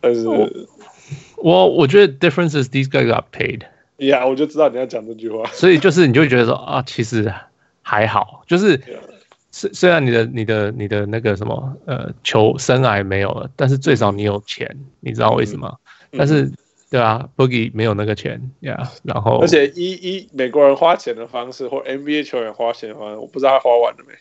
[0.00, 0.48] 但是我
[1.36, 3.62] 我我觉得 difference is these guys got paid。
[3.96, 7.32] Yeah，，我就知道你要讲这句话，所以就是你就会觉得说啊，其实
[7.82, 8.80] 还好，就是
[9.50, 14.68] 虽虽然你的你的你的那个什么呃球生涯没有了，但是最少你有钱，
[15.00, 15.78] 你知道为什么？
[16.10, 16.50] 嗯、但是
[16.94, 24.14] 对啊，Boogie 没有那个钱呀，yeah, 然后而且一一美国人花钱的方式，或 NBA 球员花钱的方式，我不知道他花完了没。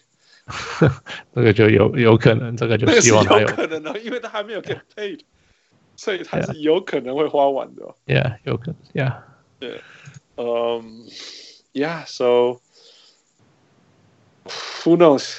[1.36, 5.20] 这个就有有可能，这个就希望他有，有可能的，因为他还没有 get paid，
[5.96, 7.94] 所以他是有可能会花完的。
[8.08, 9.18] Yeah，有可能，Yeah。
[9.60, 9.80] 对，
[10.38, 11.06] 嗯
[11.74, 12.58] ，Yeah，so
[14.48, 15.32] who knows？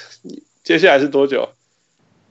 [0.63, 1.49] 接下来是多久？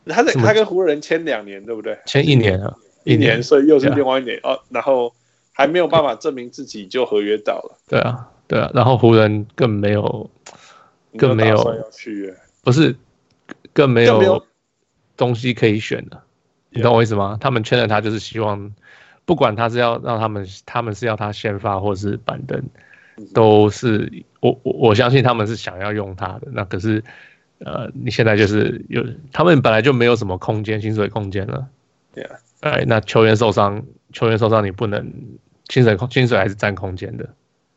[0.06, 1.98] 他在他跟湖人签两年，对不对？
[2.06, 4.58] 签一年啊，一年，所以又是另外一年哦。
[4.70, 5.14] 然后
[5.52, 7.78] 还没有办法证明自己就合约到了。
[7.88, 8.70] 对啊，对啊。
[8.74, 10.30] 然后湖人更没有，
[11.16, 12.96] 更没有要去，不是
[13.72, 14.44] 更没有
[15.16, 16.20] 东西可以选的。
[16.70, 17.38] 你懂我意思吗？
[17.40, 18.72] 他们签了他，就是希望。
[19.26, 22.62] 不管他是要让他们，他们是要他先发，或是板凳，
[23.32, 26.48] 都是我我我相信他们是想要用他的。
[26.52, 27.02] 那可是，
[27.60, 31.66] 呃，你现在就是有他们本来就没有什么空间，薪水空间了。
[32.14, 35.12] 对啊，哎，那球员受伤，球员受伤，你不能
[35.68, 37.28] 薪水空薪水还是占空间的。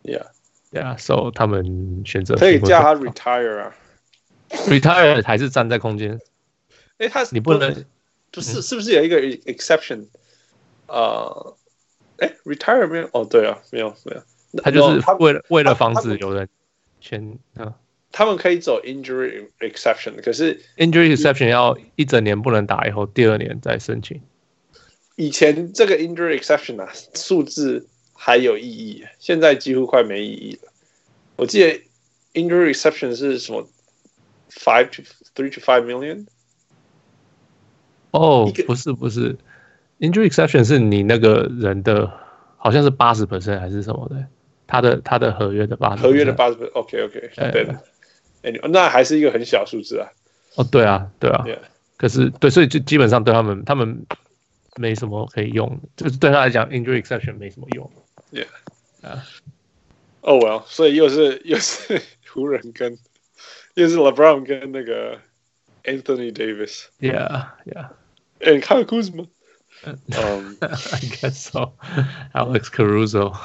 [0.03, 3.75] Yeah，Yeah，So 他们选择可以叫他 retire 啊
[4.49, 6.19] ，retire 还是站在空间。
[6.99, 7.85] 哎，他你不能
[8.31, 9.19] 不是是不是有一个
[9.51, 10.07] exception？
[10.87, 11.55] 呃，
[12.19, 13.09] 哎，retire 没有？
[13.11, 16.47] 哦，对啊，没有没有，他就是为了为了防止有人
[17.01, 17.73] 签啊，
[18.17, 24.19] 他们可以走 injury exception，可是 injury exception 要一整年不能打，以后第二年再申请。
[25.17, 30.73] 以前这个 injury exception 啊，数字还有意义，现在几乎快没意义了。
[31.35, 31.79] 我记得
[32.33, 33.69] injury exception 是什么
[34.49, 35.03] ？five to
[35.35, 36.25] three to five million？
[38.09, 39.37] 哦，不是不是。
[39.99, 42.11] Injury exception 是你那个人的，
[42.57, 44.25] 好像是八十 percent 还是什么的，
[44.65, 47.79] 他的他的合约的八十，合约的八十 percent，OK OK，对的，
[48.47, 50.09] 哎，那还是一个很小数字啊。
[50.55, 51.59] 哦，对啊，对啊，Yeah.
[51.97, 54.05] 可是对，所以就基本上对他们，他们
[54.75, 57.91] 没什么可以用，就是对他来讲，injury exception 没什么用。
[58.31, 58.47] Yeah，
[59.01, 59.23] 啊，
[60.21, 62.97] 哦，Well，所以又是又是湖人跟
[63.75, 65.19] 又是 LeBron 跟那个
[65.83, 66.85] Anthony Davis。
[66.99, 69.27] Yeah，Yeah，And Kuzma.
[69.85, 73.35] Um, I guess so，Alex Caruso，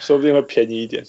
[0.00, 1.04] 说不定会便宜一点。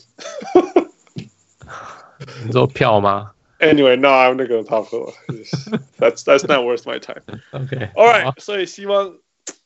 [2.45, 3.33] 你说票吗？
[3.61, 5.83] Anyway，no，I'm not gonna talk about it.
[5.99, 7.23] That's that's not worth my time.
[7.51, 9.19] OK，All right，所以希望，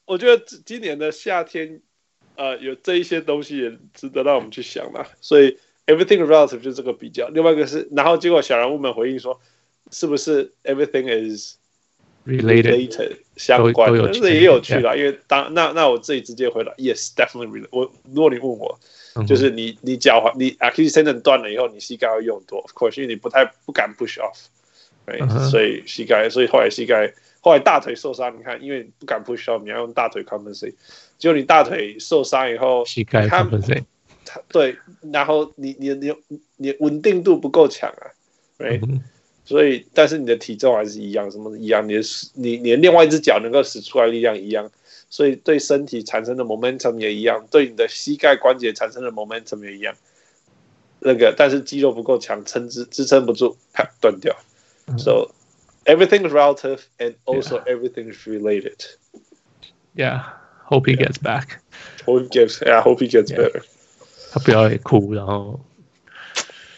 [0.07, 1.83] 我觉得今年的夏天，
[2.37, 5.05] 呃，有这一些东西也值得让我们去想嘛。
[5.21, 7.29] 所以 everything relative 就是这个比较。
[7.29, 9.39] 另外一个是，然后结果小人物们回应说，
[9.91, 11.57] 是不是 everything is
[12.27, 14.97] related 相关的，但是也有趣啦。
[14.97, 17.69] 因为当那那我自己直接回答，yes，definitely related。
[17.71, 18.81] 我如果你问我，
[19.26, 30.76] 就是你你脚踝你 Achilles tendon 断了以后，你膝盖要用多？Of course，因为你不太不敢 push off，所以膝盖，所以后来膝盖后来大腿受伤，你看，因为不敢 push off，你要用大腿 compensate。
[31.18, 33.86] 结果你大腿受伤以后，膝盖 compensate，
[34.50, 34.76] 对，
[35.12, 36.14] 然后你你你
[36.58, 38.12] 你稳定度不够强啊
[38.60, 38.82] ，right？
[39.46, 41.88] 所以，但是你的体重还是一样，什么一样？
[41.88, 42.02] 你的
[42.36, 44.70] 你你的另外一只脚能够使出来力量一样，
[45.10, 49.96] 所以对身体产生的 momentum 也一样，对你的膝盖关节产生的 momentum 也一样。
[51.00, 54.36] 那个，但是肌肉不够强，撑支支撑不住，啪断掉。
[54.98, 55.32] So
[55.86, 58.78] everything is relative, and also everything is related.
[59.96, 60.24] Yeah,
[60.66, 61.60] hope he gets back.
[62.06, 63.62] Hope he gets, yeah, hope he gets better.
[64.32, 65.60] 他不要哭，然后。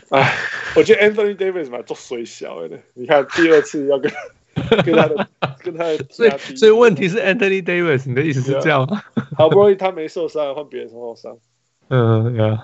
[0.09, 0.35] 哎，
[0.75, 4.11] 我觉得 Anthony Davis 嘛做水小的，你看第二次要跟
[4.83, 5.27] 跟他的
[5.59, 9.01] 跟他的， 所以所以问题是 Anthony Davis，你的意思是这样吗？
[9.38, 11.38] 好不容易他没受伤，换别人受伤。
[11.89, 12.59] 嗯，Yeah。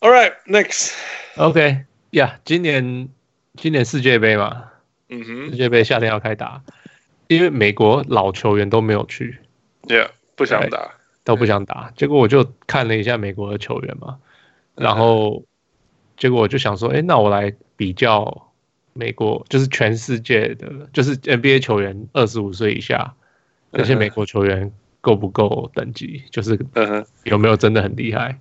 [0.00, 0.94] All right, next.
[1.36, 3.08] OK, yeah，今年
[3.56, 4.64] 今年世界杯嘛，
[5.08, 6.62] 嗯哼，世界杯夏天要开打，
[7.28, 9.38] 因为美国老球员都没有去
[9.84, 10.94] ，Yeah，不想打，
[11.24, 11.92] 都不想打。
[11.96, 14.18] 结果我就看了一下美国的球员嘛，
[14.74, 15.44] 然后。
[16.16, 18.49] 结果我就想说，哎，那我来比较
[18.92, 23.14] 美国，就是全世界的，就是 NBA 球员二十五岁以下
[23.70, 26.58] 那些美国球员够不够等级，就是
[27.24, 28.38] 有没有真的很厉害。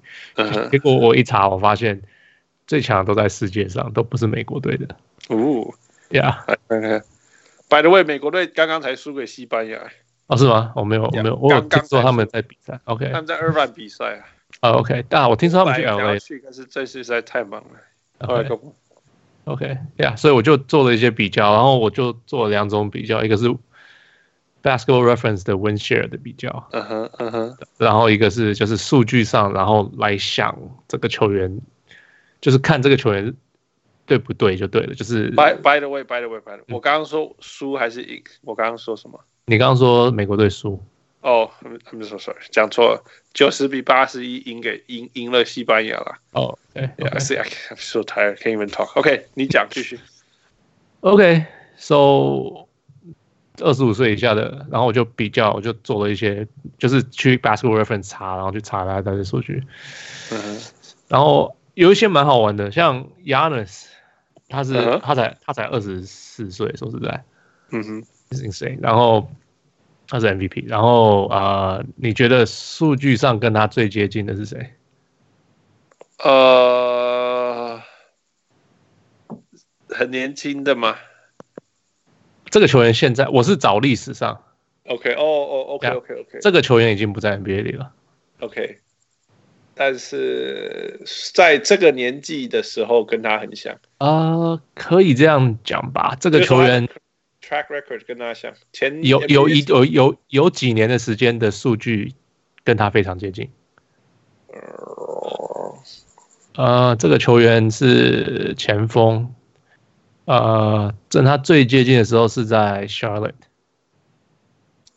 [0.71, 2.01] 结果我一查，我发现
[2.67, 4.87] 最强都在世界上，都不是美国队的。
[5.27, 5.73] 哦
[6.09, 9.79] ，Yeah，By the way，美国队刚刚才输给西班牙。
[10.27, 10.73] 哦，是吗？
[10.75, 12.79] 我没有，我没有，我有听说他们在比赛。
[12.85, 14.25] OK，他们在二番比赛啊。
[14.61, 17.79] 啊，OK，但我听说他们去 LA，但是这次实在太忙了。
[19.45, 23.47] OK，Yeah，所以我就做了一些比较，然后我就做了两种比较，一个是
[24.61, 31.59] Basketball Reference 的 Win Share 的比较，嗯哼嗯哼，然后一个是就是数据上，然后来想这个球员，
[32.41, 33.33] 就是看这个球员
[34.05, 38.23] 对不对就对了，就是 By By the way，By the way，By the way，我刚刚说输还是赢？
[38.41, 39.19] 我刚刚说什么？
[39.45, 40.83] 你刚刚说美国队输。
[41.21, 43.03] 哦、oh,，I'm so sorry，讲错了，
[43.33, 46.15] 九十比八十一赢给赢赢了西班牙了。
[46.31, 48.97] 哦，对，Yeah，see, I'm so tired, can't even talk.
[48.97, 49.99] OK，你讲继续。
[51.01, 52.67] OK，so
[53.57, 59.61] 二十五岁以下的，然后我就比较，我就做了一些，就是去 Basketball Reference 查，然后去查他的数据。
[60.31, 60.61] 嗯哼。
[61.09, 63.87] 然后有一些蛮好玩的，像 Giannis，
[64.47, 64.99] 他是、uh.
[65.01, 67.25] 他才他才二十四岁，说实在，
[67.71, 68.79] 嗯哼，是谁？
[68.81, 69.29] 然后。
[70.09, 74.73] 他是 MVP，然后呃，你觉得数据上跟他最接近的是谁？
[76.23, 77.79] 呃，
[79.87, 80.95] 很年轻的吗？
[82.45, 84.41] 这个球员现在我是找历史上。
[84.87, 86.39] OK，哦哦，OK，OK，OK。
[86.39, 87.93] Yeah, 这个球员已经不在 NBA 里了。
[88.39, 88.79] OK，
[89.75, 93.77] 但是在这个年纪的时候跟他很像。
[93.99, 96.17] 呃，可以这样讲吧。
[96.19, 96.89] 这个球员。
[97.49, 102.13] Track record 跟他像，前有有一有有有几年的时间的数据
[102.63, 103.49] 跟他非常接近。
[106.53, 109.33] 呃，这个球员是前锋。
[110.25, 113.33] 呃，跟他最接近的时候是在 Charlotte。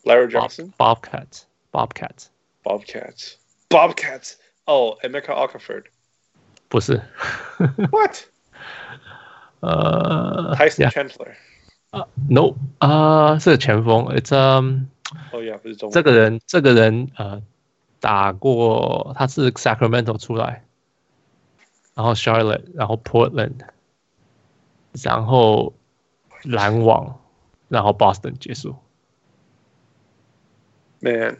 [0.03, 0.71] Larry Johnson。
[0.77, 1.45] Bobcats。
[1.71, 2.27] Bobcats。
[2.61, 3.33] Bobcats。
[3.67, 4.33] Bobcats。
[4.65, 5.85] 哦，Emeka Okafor。
[6.69, 7.01] 不是。
[7.89, 8.15] What？
[9.61, 10.55] 呃。
[10.55, 11.33] Tyson Chandler。
[11.93, 14.85] 啊、uh,，no，啊、uh,，是前锋，it's um，
[15.31, 15.91] 哦呀，不是中。
[15.91, 17.39] 这个人，这个人，呃，
[17.99, 20.65] 打过，他是 Sacramento 出来，
[21.93, 23.59] 然后 Charlotte，然后 Portland，
[25.03, 25.75] 然后
[26.41, 27.19] 篮网，
[27.67, 28.75] 然后 Boston 结束。
[30.99, 31.37] Man，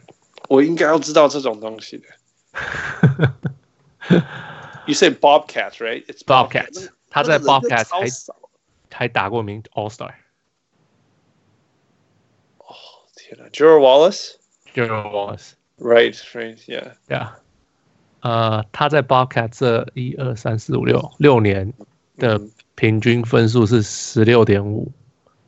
[0.48, 2.04] 我应该要知道这种东西的。
[4.86, 6.06] You say Bobcats, right?
[6.06, 6.90] It's Bobcats。
[7.10, 8.06] 他在 Bobcats 还
[8.96, 10.14] 还打过名 All Star。
[13.51, 17.29] Gerald Wallace，Gerald Wallace，right，right，yeah，yeah，、yeah.
[18.21, 21.71] 呃，他在 Bobcat 这一二三四五六六年
[22.17, 22.41] 的
[22.75, 24.91] 平均分数是十六点五，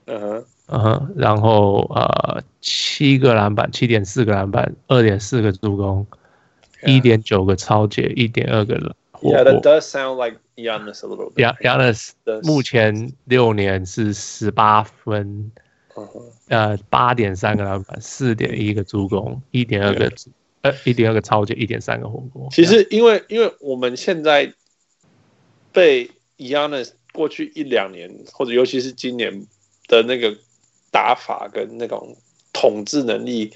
[0.06, 6.06] 嗯哼，嗯哼，然后呃七个篮板，七点四个篮板，二点四个助攻，
[6.86, 8.78] 一点九个抄截，一点二个
[9.12, 9.34] 火锅。
[9.34, 11.44] Yeah, that does sound like Giannis a little bit.
[11.44, 12.12] Yeah, Giannis
[12.44, 15.52] 目前六年是十八分。
[16.49, 20.13] 呃，八点三个篮板，四点一个助攻，一点二个，
[20.61, 22.49] 呃，一点二个抄截，一点三个火锅。
[22.51, 24.53] 其实，因为因为我们现在
[25.73, 29.47] 被 Giannis 过去一两年，或者尤其是今年
[29.89, 30.37] 的那个
[30.91, 32.17] 打法跟那种
[32.53, 33.53] 统治能力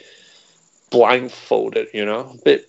[0.91, 2.65] blindfolded，you know，被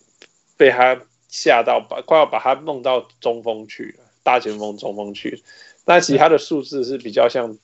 [0.57, 5.41] 被他吓到，把快要把他弄到中锋去了，大前锋中锋去。
[5.85, 7.57] 但其他的数字是比较像。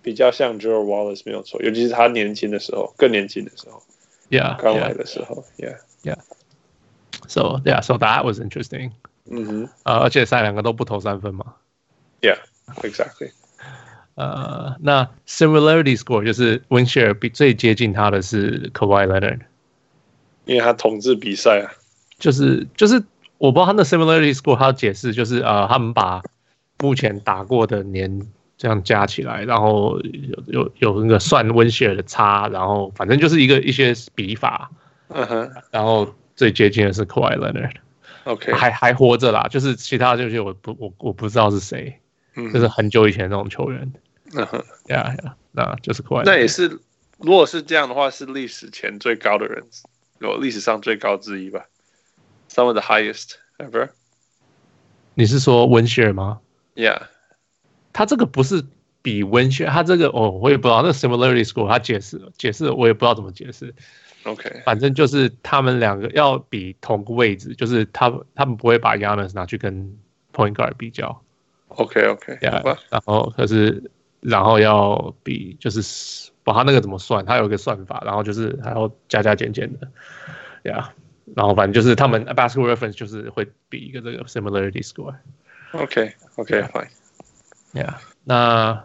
[0.00, 3.82] 比较像 Gerald Wallace 没有错，尤其是他年轻的时候，更年轻的时候
[4.30, 8.92] ，Yeah，刚来的时候，Yeah，Yeah，So Yeah，So that was interesting。
[9.30, 11.56] 嗯哼，呃，而且三两个都不投三分嘛
[12.22, 13.32] ，Yeah，Exactly。
[14.14, 19.40] 呃，那 Similarity Score 就是 Win Share 比最接近他的是 Kawhi Leonard，
[20.44, 21.72] 因为他统治比赛啊，
[22.18, 23.02] 就是就是
[23.38, 26.22] 我不知道他的 Similarity Score 他解释就是呃，他们把
[26.78, 28.26] 目前打过的年。
[28.58, 34.68] 这样加起来，然后有有有那个算 win share 的差，然后反正就是一个一些比法，
[35.10, 42.00] 嗯哼，然后最接近的是 Leonard，OK，还还活着啦，就是其他这些我不我我不知道是谁，
[42.34, 43.92] 嗯，就是很久以前那种球员，
[44.34, 46.80] 嗯哼，呀呀，那就是 Kawhi，那也是，
[47.18, 49.64] 如果是这样的话，是历史前最高的人，
[50.18, 51.64] 有历史上最高之一吧
[52.50, 53.90] ，some of the highest ever，
[55.14, 56.40] 你是说 win share 吗
[56.74, 57.02] ？Yeah。
[57.98, 58.64] 他这个不是
[59.02, 63.74] 比 win share，他这个哦，我也不知道那 similarity score，他解释，解释，我也不知道怎么解释。
[64.22, 69.98] OK，反正就是他们两个要比同个位置，就是他他们不会把 Giannis 拿去跟
[70.32, 71.20] point guard 比较。
[71.66, 73.90] OK OK，yeah，然后可是
[74.20, 79.88] 然后要比就是把他那个怎么算，他有一个算法，然后就是还要加加减减的
[80.62, 80.84] ，Yeah，
[81.34, 85.16] 然后反正就是他们 basketball reference 就是会比一个这个 similarity score。
[85.72, 86.86] OK OK，fine。
[87.72, 87.94] Yeah，
[88.24, 88.84] 那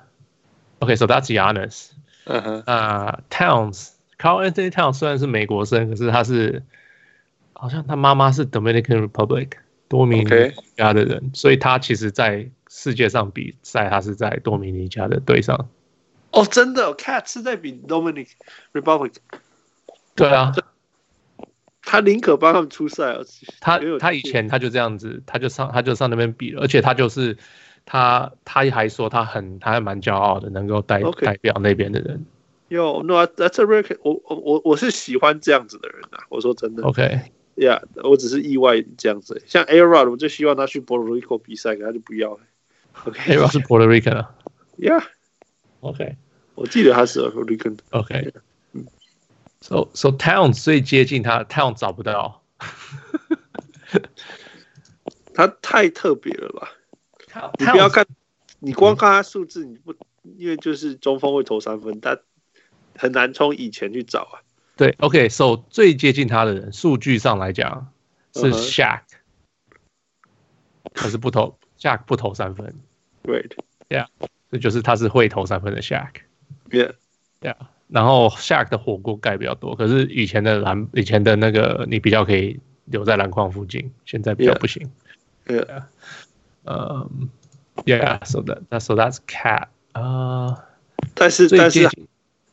[0.80, 1.92] OK，so、okay, that's Giannis。
[2.26, 6.64] 嗯哼，那，Towns，Carl Anthony Towns 虽然是美国生，可是他是
[7.54, 9.52] 好像他妈妈是 Dominican Republic
[9.88, 15.70] 多米尼加的人.所以他其实在世界上比赛，他是在多米尼加的队上。
[16.32, 18.28] 哦，真的，Cat 是在比 Dominican
[18.74, 19.16] Republic。
[20.16, 20.54] 对啊，
[21.82, 23.18] 他宁可帮他们出赛。
[23.60, 27.38] 他他以前他就这样子，他就上他就上那边比了，而且他就是
[27.86, 32.26] 他他还说他很他还蛮骄傲的，能够代代表那边的人。
[32.70, 34.00] 哟，No，that's a record。
[34.04, 36.84] 我我我我是喜欢这样子的人啊，我说真的。
[36.84, 39.44] OK，Yeah，我只是意外这样子。
[39.46, 42.40] 像 A-Rod，我就希望他去 Puerto Rico 比赛，可他就不要。
[43.06, 44.36] OK，A-Rod 是 Puerto Rican 啊。
[44.80, 45.04] Yeah。
[45.82, 46.16] OK，
[46.56, 47.78] 我记得他是 Puerto Rican。
[47.92, 48.34] OK。
[49.62, 52.42] So so Town 最接近他，Town 找不到，
[55.34, 56.70] 他太特别了吧？
[57.60, 58.06] 你不要看，
[58.60, 59.94] 你光看他数字，你不
[60.38, 62.18] 因为就是中锋会投三分，他
[62.96, 64.42] 很难从以前去找啊。
[64.76, 67.92] 对，OK，So 最接近他的人，数据上来讲
[68.34, 69.02] 是 Shaq，
[70.94, 72.74] 可是不投 Shaq 不投三分。
[73.24, 74.08] Great，Yeah，
[74.52, 76.12] 这就是他是会投三分的 Shaq。
[76.70, 77.56] Yeah，Yeah。
[77.90, 84.90] 然后 Shaq 的火锅盖比较多，可是以前的篮，以前的那个你比较可以留在篮筐附近，现在比较不行。
[85.46, 85.88] 对啊，
[86.64, 87.10] 呃
[87.86, 90.64] ，Yeah，so that，so that's Cat 啊，
[91.14, 91.90] 但是但是，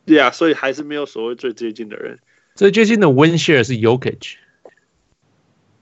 [0.05, 2.19] 对啊，所以还是没有所谓最接近的人。
[2.55, 4.35] 最接近的 Win Share 是 Jokic。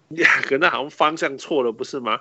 [0.09, 2.19] 呀，可那好像方向错了，不是吗？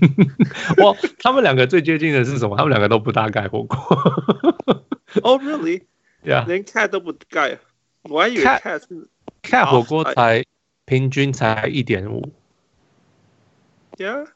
[0.78, 2.56] 哇，他们两个最接近的是什么？
[2.56, 3.78] 他们两个都不大盖火锅。
[5.22, 6.46] Oh really？Yeah.
[6.46, 7.58] 连 cat 都不盖，
[8.02, 9.08] 我还以为 cat 是
[9.42, 10.44] cat 火锅才
[10.84, 12.32] 平均才一点五。
[13.96, 14.26] Yeah，Yeah，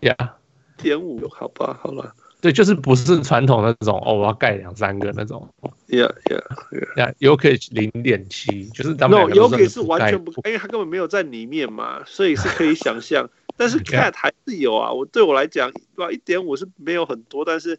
[0.00, 2.14] 一点五，好吧，好了。
[2.40, 5.46] 对，就是不是传统那种哦，我要盖两三个那种。
[5.88, 13.28] Yeah，Yeah，Yeah，Jokic 零点七，就是他们 No，Jokic 是完全不，因为他根本没有在里面嘛，所以是可以想象。
[13.56, 17.78] 但是 cat 还是有啊，我对我来讲，对一点五是没有很多，但是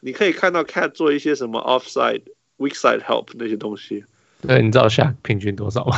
[0.00, 2.22] 你可以看到 cat 做一些什么 offside。
[2.58, 4.04] Weak side help 那些东西，
[4.40, 5.96] 对，你知道下平均多少吗？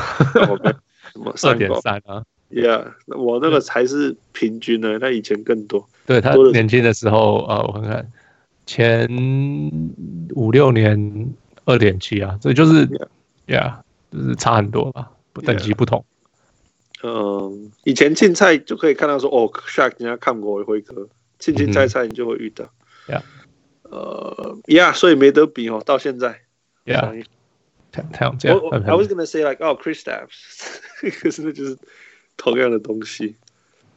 [1.12, 2.24] 什么 二点三啊
[2.54, 5.88] ？Yeah，我那个才是平均的，他以前更多。
[6.06, 8.12] 对他年轻的时候，呃，我看看
[8.64, 9.08] 前
[10.34, 11.34] 五六年
[11.64, 12.86] 二点七啊，这就是
[13.48, 13.80] Yeah，
[14.12, 15.10] 就是差很多吧，
[15.44, 16.04] 等级不同。
[17.02, 22.64] 嗯，以前竞赛就可以看到说，哦，Shark 人家看过辉哥，竞竞赛赛你就会遇到。
[23.08, 23.22] Yeah，
[23.82, 26.42] 呃，Yeah，所以没得比哦，到现在。
[26.86, 27.24] Yeah，
[27.90, 28.60] 太太阳这样。
[28.62, 30.78] 我 I was gonna say like oh Kristaps，
[31.20, 31.76] 可是那就是
[32.36, 33.36] 同样的东西。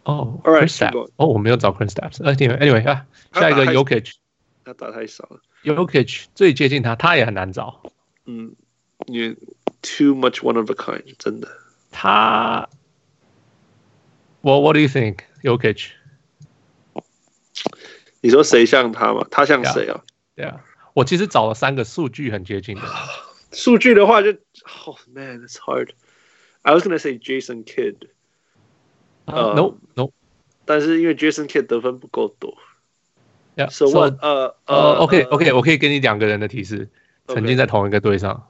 [0.04, 2.20] 哦，Kristaps，哦，我没有找 Kristaps。
[2.20, 4.14] Anyway，啊，下一个 Yokich，
[4.64, 5.42] 他打太少了。
[5.64, 7.82] Yokich 最接近他，他也很难找。
[8.26, 8.56] 嗯，
[9.06, 9.36] 你
[9.82, 11.50] too much one of a kind，真的。
[11.92, 12.70] 他
[14.42, 15.90] ，Well what do you think Yokich？
[18.22, 19.28] 你说谁像他吗？
[19.30, 20.02] 他像谁啊？
[20.36, 20.64] 对啊。
[20.94, 22.82] 我其实找了三个数据很接近的。
[23.52, 24.32] 数据的话就
[24.86, 25.90] ，Oh man，it's hard。
[26.64, 28.08] I was gonna say Jason Kidd。
[29.28, 30.10] 呃，No No。
[30.66, 32.58] 但是因为 Jason Kidd 得分不够多。
[33.56, 34.16] Yeah，So what？
[34.22, 36.90] 呃呃，OK OK，我可以给你两个人的提示，
[37.28, 38.48] 曾经在同一个队上。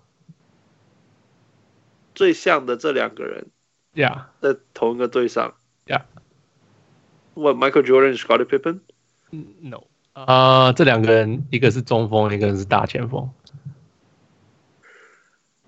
[2.15, 3.47] 最像的这两个人
[3.93, 5.53] ，Yeah，在同一个队上
[5.85, 6.03] ，Yeah。
[7.35, 9.83] What？Michael Jordan，Scottie Pippen？No。
[10.13, 13.29] 啊，这两个人，一个是中锋，一个人是大前锋。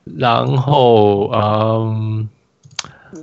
[0.05, 2.29] 然后，嗯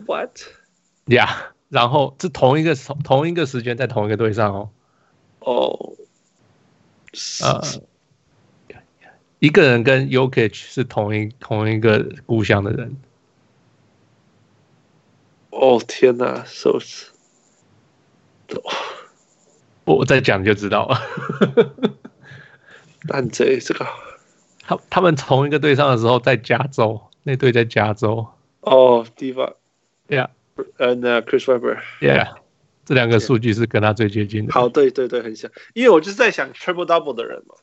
[0.06, 1.28] ，What？Yeah，
[1.68, 4.70] 然后是同一个同一个时间在同一个队上哦。
[5.40, 5.92] 哦，
[7.42, 7.62] 呃，
[9.38, 12.96] 一个人跟 y o k i c 是同一同一个故乡的人。
[15.50, 16.78] 哦天哪，so。
[19.84, 21.00] 我再讲就知道了。
[23.08, 23.86] 但这这个，
[24.60, 28.26] 他他们同一个队上的时候在加州，那队在加州。
[28.60, 29.54] 哦，地方。
[30.08, 30.28] Yeah，
[30.77, 32.35] 嗯，Chris Webber。Yeah，
[32.85, 34.53] 这两个数据是跟他最接近的。
[34.53, 35.49] 好，对对对，很像。
[35.73, 37.55] 因为我就是在想 triple double 的人嘛。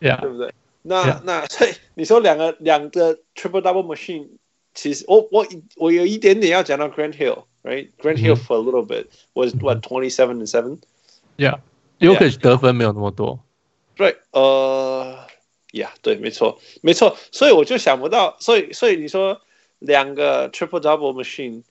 [0.00, 0.52] Yeah，对不对？
[0.84, 4.28] 那那所以你说两个两个 triple double machine，
[4.74, 13.38] 其实我我我有一点点要讲到 Grant Hill，right？Grant Hill for a little bit was what twenty seven and seven。Yeah，Jokic 得分没有那么多。
[13.94, 15.18] 对，呃，
[15.70, 17.16] Yeah，对，没错，没错。
[17.30, 19.40] 所以我就想不到，所以所以你说
[19.78, 21.62] 两个 triple double machine，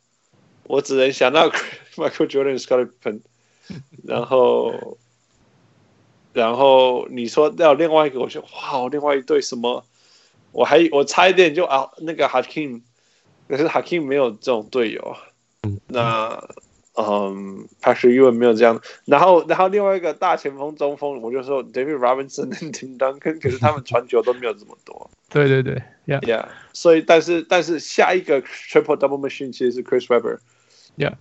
[0.68, 1.48] 我只能想到
[1.96, 3.20] Michael Jordan、Scottie Pippen，
[4.04, 4.98] 然后
[6.32, 9.84] 然后你说要另外一个，我就哇，另外一对什么？
[10.52, 12.80] 我还我差一点就啊，那个 Hakeem，
[13.48, 15.16] 可是 Hakeem 没有这种队友。
[15.88, 16.42] 那
[16.94, 18.80] 嗯，Patrick Ewing 没有这样。
[19.04, 25.10] 然后，然后另外一个大前锋、中锋，我就说 David Robinson、Tim Duncan，可是他们传球都没有这么多。
[25.28, 26.46] 对对对，Yeah Yeah。
[26.72, 30.38] 所以，但是但是下一个 Triple Double Machine 其实是 Chris Webber。
[30.96, 31.14] Yeah。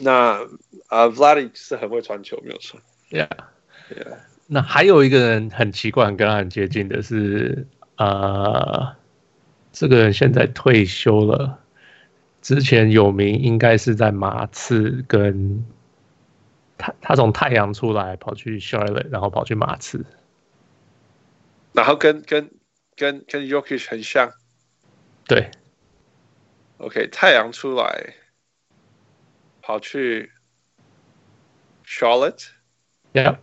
[0.00, 0.44] 那
[0.88, 2.80] 啊、uh,，Vlade 是很会传球，没有错。
[3.10, 3.28] Yeah。
[3.90, 4.18] Yeah。
[4.46, 8.94] 那还有一个人很奇怪，跟他很接近的是，呃，
[9.72, 11.58] 这个人现在退休了。
[12.42, 15.64] 之前有名，应该是在马刺跟
[16.78, 20.04] 他，他从太阳出来跑去 Charlotte，然后跑去马刺，
[21.72, 22.48] 然后跟跟
[22.94, 24.30] 跟跟 Jokic 很像。
[25.26, 25.50] 对
[26.78, 28.14] ，OK，太阳出来
[29.65, 30.31] 跑去
[31.85, 33.37] Charlotte，Yeah，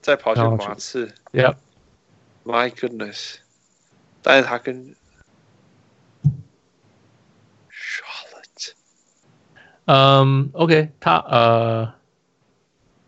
[0.00, 3.36] 再跑去马刺，Yeah，My goodness，
[4.22, 4.94] 但是他跟
[9.86, 11.94] 嗯、um,，OK，他呃，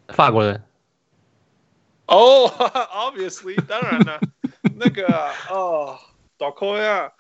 [0.09, 0.65] 法国人。
[2.07, 4.21] 哦、oh,，Obviously，当然了，
[4.77, 5.07] 那个
[5.49, 5.97] 哦，
[6.37, 7.13] 大科 呀，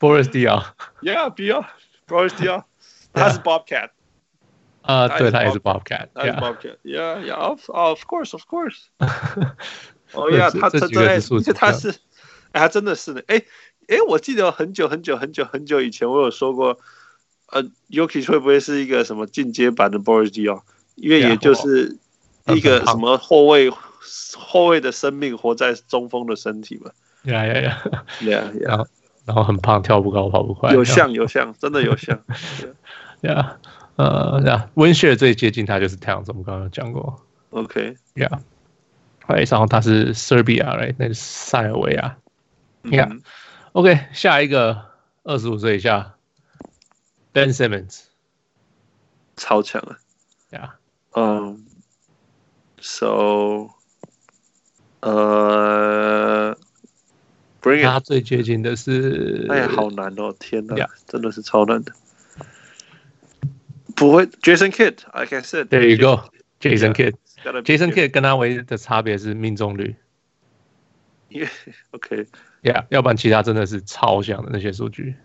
[0.00, 2.64] Boris Diaw，Yeah，Diaw，Boris Diaw，
[3.17, 3.89] 他是 Bobcat。
[4.81, 8.85] 啊，对，他也是 Bobcat，他是 Bobcat，Yeah，Yeah，Of，Of course，Of course。
[10.13, 11.89] 哦呀，他他在，而且他是，
[12.51, 13.41] 哎，他真的是的，哎
[13.87, 16.79] 哎，我记得很久很久很久很久以前，我有说过。
[17.49, 20.63] 呃 Jokic 会不会是一个什么进阶版的 Boris Diaw？
[20.95, 21.97] 因为也就是
[22.47, 23.71] 一个什么后卫，
[24.35, 26.91] 后卫的生命活在中锋的身体嘛。
[27.23, 27.81] 呀呀呀，
[28.19, 28.85] 呀呀，然后
[29.23, 30.73] 然后很胖，跳不高，跑不快。
[30.73, 32.21] 有像有像，真的有像。
[33.21, 33.57] 呀，
[33.95, 37.25] 呃，呀，Winsher 最接近他就是 Towns，我们刚刚讲过。
[37.49, 38.39] OK，Yeah，
[39.27, 40.95] 哎，然后他是 Serbia，right？
[40.97, 42.17] 那是塞尔维亚。
[42.83, 44.85] Yeah，OK，下一个
[45.23, 46.13] 二十五岁以下。
[47.33, 48.03] Ben Simmons，
[49.35, 49.99] 超强啊
[50.51, 50.71] ！Yeah，
[51.13, 51.65] 嗯
[52.79, 53.69] ，So，
[55.01, 56.57] 呃
[57.61, 60.33] ，Bring it，他最接近的是，哎呀，好难哦！
[60.39, 60.89] 天哪，yeah.
[61.05, 61.91] 真的是超难的。
[63.96, 69.96] 不会，Jason Kidd，like I said，There you go，Jason Kidd，Jason Kidd 跟他唯一的差别是命中率。
[71.30, 75.16] Yeah，OK，Yeah， 要不然其他真的是超像的那些数据。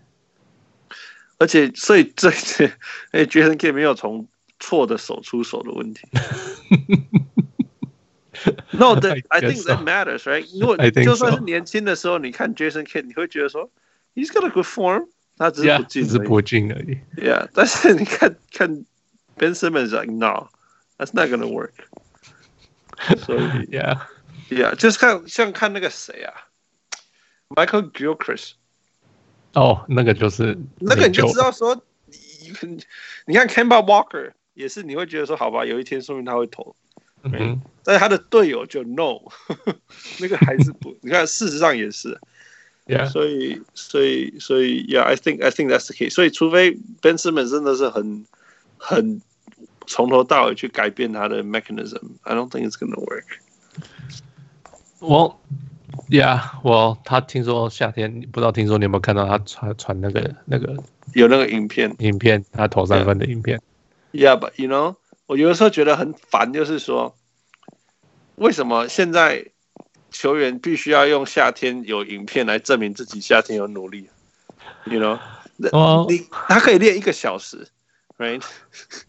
[1.38, 2.66] 而且，所以这这，
[3.12, 4.26] 哎，Jason Kidd 没有从
[4.58, 6.08] 错的手出手的问题。
[8.72, 10.46] No, that, I think that matters, right?
[10.58, 13.70] 如果就算是年轻的时候，你看 Jason Kidd，你会觉得说，
[14.14, 15.08] He's got a good form，
[15.43, 16.97] 他只是不进，只是不进而已。
[17.17, 18.85] Yeah， 但是你看看
[19.35, 21.73] Ben Simmons，like no，that's not gonna work。
[23.17, 23.41] 所以，
[23.75, 26.33] Yeah，Yeah，就是看像看那个谁啊
[27.49, 28.53] ，Michael Gilchrist。
[29.53, 32.79] 哦，那个就是那个你就知道说，你
[33.25, 36.75] 你看 Kemba Walker 也是，你会觉得说，好吧，有一天说明他会投，
[37.23, 39.19] 嗯，但是他的队友就 No，
[40.21, 42.17] 那个还是不，你看事实上也是
[42.86, 48.26] ，Yeah，所以所以所以，Yeah，I think I think that's the case，所以除非 Ben Simmons 真的是很
[48.76, 49.20] 很
[49.86, 53.24] 从头到尾去改变他的 mechanism，I don't think it's gonna work。
[55.00, 55.40] 我。
[56.10, 60.74] Yeah, well，他听说夏天，不知道听说你有没有看到他传传那个那个
[61.12, 63.60] 有那个影片，影片他投三分的影片。
[64.12, 67.14] Yeah, but you know，我有的时候觉得很烦，就是说，
[68.36, 69.48] 为什么现在
[70.13, 74.07] 球员必须要用夏天有影片来证明自己夏天有努力
[74.85, 75.19] ？You know，
[75.73, 77.67] 哦，你他可以练一个小时
[78.17, 78.41] ，right？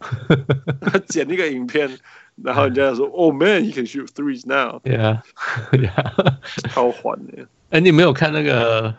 [0.80, 1.98] 他剪一个影片。
[2.42, 5.20] 然后人家说：“Oh man，you can shoot threes now.” Yeah,
[5.70, 6.36] yeah，
[6.68, 7.46] 超缓的。
[7.70, 8.92] 哎，你没有看那个？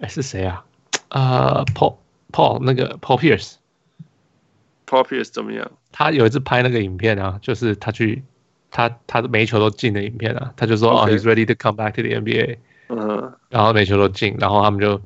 [0.00, 0.62] 哎，是谁啊？
[1.08, 1.96] 啊、uh,，Paul
[2.30, 3.54] Paul 那个 Paul Pierce。
[4.86, 5.70] Paul Pierce 怎么样？
[5.92, 8.22] 他有一次拍那个影片啊，就是他去
[8.76, 10.96] 他他的每一球都进的影片啊，他就说：“okay.
[10.96, 12.58] 哦，he's ready to come back to the NBA。”
[12.88, 15.00] 嗯，然后每球都进，然后他们就，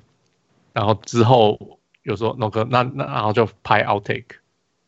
[0.73, 4.25] 然后之后有说那个那那然后就拍 outtake。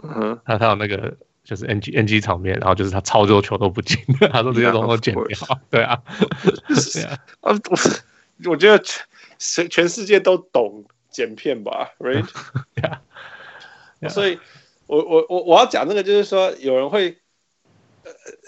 [0.02, 1.16] 嗯，他他有那个。
[1.44, 3.98] 就是 NG NG 场面，然后就是他超多球都不进，
[4.30, 5.24] 他说这些东西都剪掉。
[5.68, 6.00] 对啊，
[6.94, 8.80] 对啊， 啊，我我觉得
[9.40, 12.24] 全全世界都懂剪片吧，right？
[12.84, 13.00] 呀，
[14.08, 14.38] 所以
[14.86, 17.18] 我我我我要讲那个就是说，有人会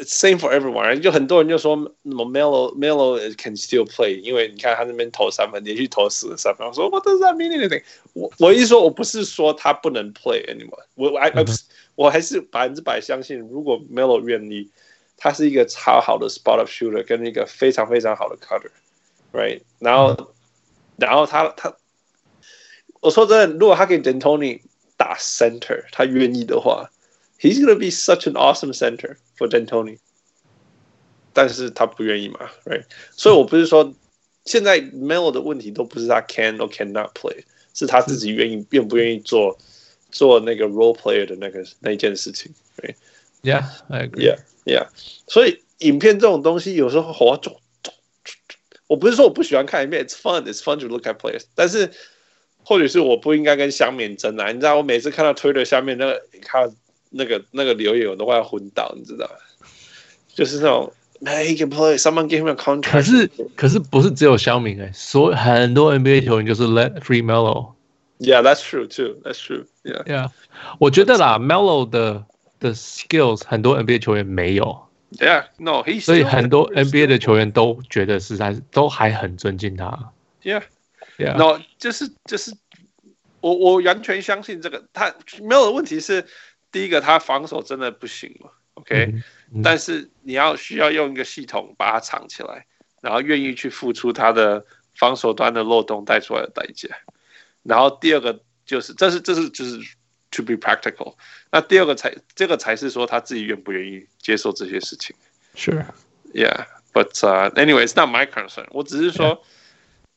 [0.05, 7.83] ，same for everyone，就很多人就说，Melo Melo can still play，因为你看他那边投三分，连续投四十三分，我说 What does that mean anything？
[8.13, 11.63] 我我意思说我不是说他不能 play anymore，我 I 不是。
[11.95, 14.69] 我还是百分之百相信，如果 Melo 愿意，
[15.17, 19.59] 他是一个超好的 spot up shooter，跟一个非常非常好的 cutter，right？
[19.79, 20.33] 然后，
[20.95, 21.75] 然后他他，
[23.01, 24.61] 我说真的，如果他给 D'Antoni
[24.95, 26.89] 打 center，他愿意的话
[27.39, 29.97] ，he's gonna be such an awesome center for D'Antoni。
[31.33, 32.83] 但是他不愿意嘛，right？
[33.11, 33.93] 所以我不是说
[34.45, 39.57] 现在 Melo 的问题都不是他 can or cannot play，是他自己愿意愿不愿意做
[40.11, 44.87] 做那个 role player 的那个那件事情，right？Yeah，I agree，Yeah，Yeah。
[45.27, 47.59] 所以影片这种东西有时候我就，
[48.87, 51.91] 我不是说我不喜欢看影片，it's fun，it's fun to look at players，但是。
[52.61, 54.51] 或许是我不应该跟乡民争啊！
[54.51, 56.69] 你知道，我每次看到 Twitter 下面那个，你看
[57.14, 59.30] 那个那个留言，我都快要昏倒，你知道？
[60.34, 60.92] 就是那种
[61.22, 61.96] ，He can play.
[61.98, 62.90] Someone give him a contract.
[62.90, 67.72] 可是可是不是只有肖明哎、欸，所有很多 NBA 球员就是 Let free Melo。
[68.18, 69.20] Yeah, that's true too.
[69.22, 69.66] That's true.
[69.82, 70.30] Yeah, yeah.
[70.78, 72.24] 我觉得啦，Melo 的
[72.60, 74.88] 的 skills 很多 NBA 球员没有。
[75.12, 76.00] Yeah, no, he.
[76.00, 80.12] 所以很多 NBA 的球员都觉得是在都还很尊敬他。
[80.42, 80.62] Yeah.
[81.18, 81.36] Yeah.
[81.36, 82.52] No，就是就是，
[83.40, 86.26] 我我完全相信这个，他没有的问题是，
[86.74, 89.22] 第一个他防守真的不行嘛，OK，、嗯
[89.54, 92.66] 嗯、但是你要需要用一个系统把它藏起来，
[93.00, 94.66] 然后愿意去付出他的
[94.96, 96.88] 防守端的漏洞带出来的代价，
[97.62, 99.78] 然后第二个就是，这是这是就是
[100.32, 101.14] to be practical，
[101.52, 105.14] 那第二个才这个才是说他自己愿不愿意接受这些事情。
[105.54, 109.26] Sure，Yeah，but、uh, anyway, it's not my concern，我只是说。
[109.26, 109.38] Yeah.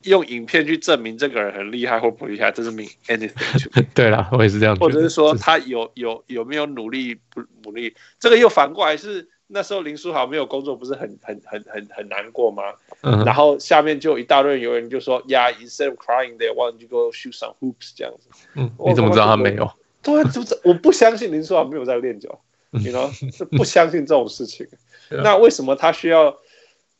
[0.04, 3.86] 用影片去证明这个人很厉害或不厉害，这是 mean anything。
[3.94, 4.76] 对啦，我也是这样。
[4.76, 7.94] 或者是说他有有有没有努力不努力？
[8.20, 12.62] 这个又反过来是那时候林书豪没有工作，不是很很很很很难过吗？
[13.02, 13.24] 嗯。
[13.24, 18.28] 然后下面就一大堆有人就说呀、yeah,，instead of crying, they want to go shoot some hoops 这样子。
[18.54, 18.70] 嗯。
[18.86, 19.68] 你怎么知道他没有？
[20.00, 22.38] 对，就是我不相信林书豪没有在练球，
[22.70, 24.66] 你 you know 是不相信这种事情。
[25.10, 26.36] 那为什么他需要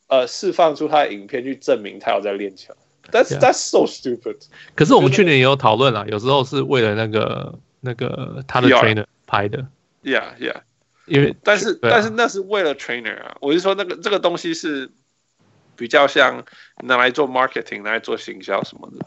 [0.07, 2.73] 呃释放出他的影片去证明他有在练球
[3.10, 4.46] ？That's that's so stupid。
[4.74, 9.66] 可是我们去年也有讨论了，有时候是为了那个那个他的 trainer 拍的。
[10.02, 10.62] Yeah, yeah。
[11.06, 14.90] 因为但是但是那是为了 trainer 啊，我是说那个这个东西是
[15.76, 16.44] 比较像
[16.82, 19.04] 拿来做 marketing，拿来做行销什么的，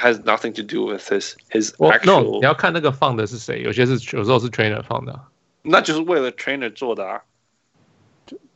[0.00, 2.38] has nothing to do with his his actual。
[2.38, 5.20] 你要看那个放的是谁，有些是有时候是 trainer 放的，
[5.60, 7.20] 那就是为了 trainer 做的啊。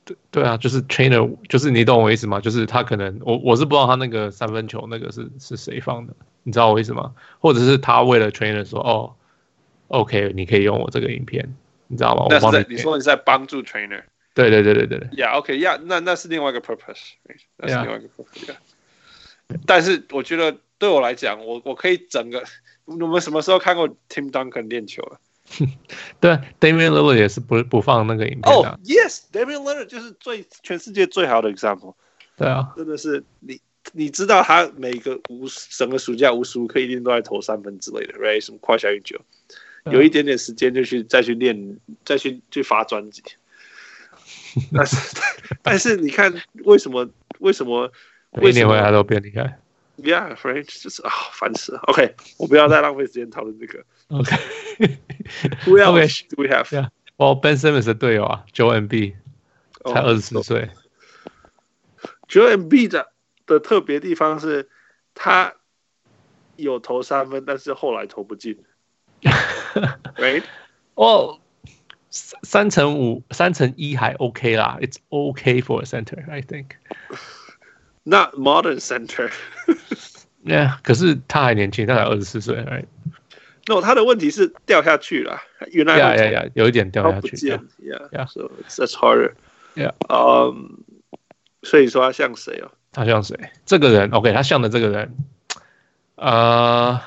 [0.07, 2.39] 对对啊，就是 trainer，就是你懂我意思吗？
[2.39, 7.13] 就是他可能我我是不知道他那个三分球那个是是谁放的，你知道我意思吗？
[7.39, 9.13] 或者是他为了 trainer 说哦
[9.89, 11.53] ，OK，你可以用我这个影片，
[11.87, 12.23] 你知道吗？
[12.23, 14.03] 我帮你，你说你在帮助 trainer？
[14.33, 14.99] 对对对对对。
[15.09, 17.13] Yeah，OK，Yeah，那那是另外一个 purpose，
[17.57, 18.45] 那是另外一个 purpose。
[18.47, 18.55] Yeah.
[19.65, 22.43] 但是我觉得对我来讲，我我可以整个，
[22.85, 25.19] 我们什么时候看过 Tim Duncan 练球了？
[26.19, 28.69] 对，Damian Lillard 也是不不放那个影片的。
[28.69, 31.95] 哦、oh,，Yes，Damian Lillard 就是最全世界最好的 example。
[32.35, 33.59] 对啊，真的是你
[33.93, 38.39] 你知道他每个无整个暑假无时无刻一定都在投三分之类的，right？
[38.43, 39.17] 什么快下运球，
[39.85, 43.23] 有一点点时间就去再去练，再去去发专辑。
[44.73, 44.97] 但是
[45.63, 46.33] 但是你看
[46.65, 47.91] 为什么为什么
[48.41, 49.59] 一年回来都变厉害
[49.98, 51.80] ？Yeah，right，就是啊，烦死了。
[51.88, 53.84] OK，我不要再浪费时间讨论这个。
[54.08, 56.88] OK，Who else do we have？
[57.16, 59.14] 哦，Ben Simmons 的队友啊，Joel Embiid
[59.84, 60.70] 才二十四岁。
[62.28, 63.12] Joel Embiid 的
[63.46, 64.68] 的特别地方是，
[65.14, 65.54] 他
[66.56, 68.64] 有投三分，但是后来投不进。
[70.16, 70.42] Right？
[70.94, 71.38] 哦，
[72.10, 79.30] 三乘五、三乘一还 OK 啦，It's OK for a center，I think。Not modern center。
[80.47, 85.37] Yeah，可是他还年轻，他才二十四岁，Right？no，他的问题是掉下去了，
[85.71, 90.83] 原来呀呀呀，有一点掉下去，Yeah，Yeah，So that's harder，Yeah，嗯，um,
[91.63, 92.71] 所以说他像谁哦？
[92.93, 93.37] 他像谁？
[93.65, 95.17] 这个人，OK，他像的这个人，
[96.15, 97.01] 呃，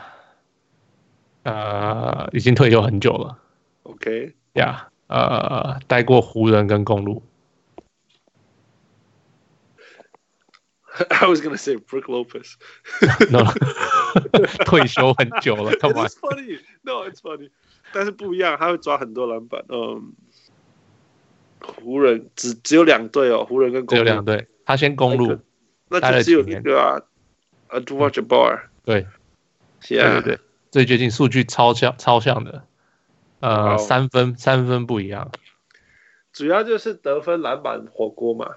[1.45, 3.39] 呃，已经退休很久了
[3.85, 7.23] ，OK，呀，呃，待过湖人跟公鹿。
[11.23, 12.57] I was gonna say Brook Lopez.
[13.31, 13.45] no，
[14.67, 15.73] 退休很久了。
[15.79, 16.07] Come on.
[16.07, 16.59] It's funny.
[16.83, 17.51] No, it's funny.
[17.93, 19.65] 但是不一样，他会抓很多篮板。
[19.69, 20.13] 嗯，
[21.61, 24.05] 湖人只只有两队哦，湖人跟公鹿。
[24.05, 24.47] 只有两队。
[24.65, 25.39] 他先公鹿，
[25.89, 27.01] 那就只有一个啊。
[27.71, 28.63] Abdul-Jabbar。
[28.85, 29.07] 对。
[29.83, 30.21] Yeah.
[30.21, 30.39] 对对对，
[30.71, 32.65] 最接近数据超像超像的。
[33.41, 35.31] 呃，三分三分不一样。
[36.33, 38.57] 主要就是得分、篮板、火锅嘛。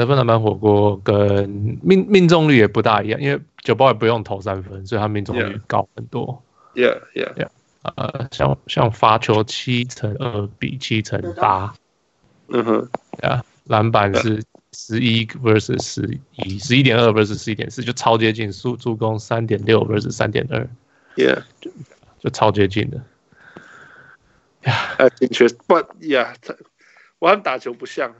[0.00, 1.48] 得分篮板火锅跟
[1.82, 6.42] 命命中率也不大一样，因为九包也不用投三分，所以他命中率高很多。
[6.74, 7.48] Yeah, yeah, yeah.
[7.82, 11.74] 呃，像像罚球七乘二比七乘八，
[12.48, 12.88] 嗯哼，
[13.22, 14.42] 啊，篮板是
[14.72, 18.52] 十一 versus 十一，十一点二 versus 十一点四，就超接近。
[18.52, 20.68] 助助攻三点六 versus 三点二。
[21.16, 21.42] Yeah，
[22.18, 22.96] 就超接近的。
[24.64, 26.34] 呀、yeah.，的确，But yeah，
[27.18, 28.14] 我和打球不像。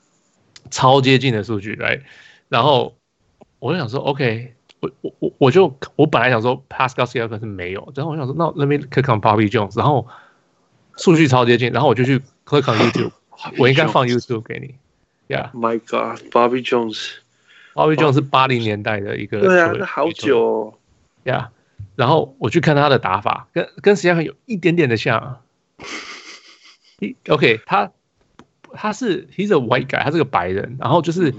[0.71, 2.03] 超接近的数据来。
[2.51, 2.95] 然后
[3.59, 10.07] 我就想说，OK，我我我我就我本来想说 Pascal Siakam 是没有，然后我想说，那 Let me click on Bobby Jones，然后
[10.99, 13.13] 数据超接近，然后我就去 click on YouTube，
[13.59, 14.75] 我应该放 YouTube 给你。
[15.35, 17.21] Yeah，My God，Bobby Jones。
[17.79, 20.75] Bobby Jones 是八零年代的一个，对啊，那好久哦，
[21.23, 21.53] 呀。
[21.95, 25.41] 然后我去看他的打法，跟跟实际上有一点点的像。
[27.29, 27.93] OK，他
[28.73, 30.77] 他是 He's a white guy，他是个白人。
[30.81, 31.33] 然后就是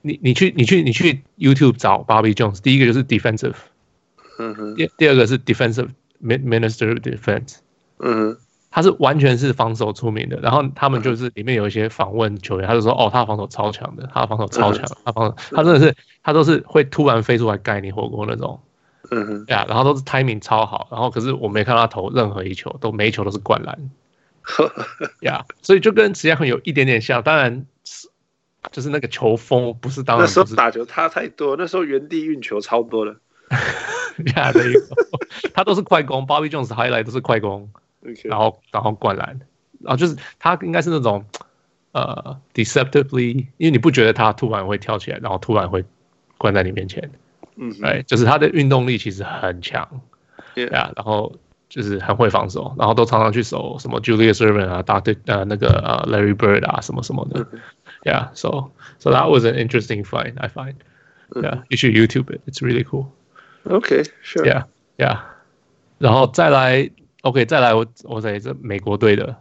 [0.00, 3.56] 你你去你去你去 YouTube 找 Bobby Jones，第一个就是 defensive，
[4.38, 5.90] 嗯哼，第第二个是 defensive
[6.22, 7.56] minister of defense，
[7.98, 8.38] 嗯哼。
[8.74, 15.94] 他是完全是防守出名的，然后他们就是里面有一些访问球员，他就说：“哦，他防守超强的，他防守超强，他防守他真的是
[16.24, 18.60] 他都是会突然飞出来盖你火锅那种，
[19.12, 23.78] 嗯哼，呀，然后都是 timing 超好，然后可是我没看到他投任何一球，都每一球都是灌篮，
[25.22, 28.08] 呀，所以就跟实际上有一点点像，当然是
[28.72, 33.14] 就是那个球风不是当然那时候打球差太多，那时候原地运球超多了，
[34.34, 34.64] 呀，对，
[35.54, 37.70] 他都是快攻，Bobby Jones highlight 都是快攻。”
[38.24, 39.40] 然后，然后灌篮，
[39.80, 41.24] 然后就是他应该是那种
[41.92, 45.84] 呃，deceptively，因为你不觉得他突然会跳起来，然后突然会
[46.38, 47.10] 灌在你面前，
[47.56, 49.88] 嗯、mm，哎、hmm.，就是他的运动力其实很强，
[50.54, 50.76] 对 Yeah.
[50.76, 51.36] 啊，然后
[51.68, 57.46] 就是很会防守，然后都常常去守什么 Julius Erving 啊，大队呃那个呃 Larry Bird 啊什么什么的
[58.02, 61.62] ，Yeah，so so that was an interesting find I find，Yeah，、mm hmm.
[61.68, 63.06] you should YouTube it，it's really cool.
[63.64, 64.44] Okay, sure.
[64.44, 64.64] Yeah,
[64.98, 65.20] yeah.
[65.98, 66.90] 然后再来。
[67.24, 69.34] OK，再来我我在这美国队的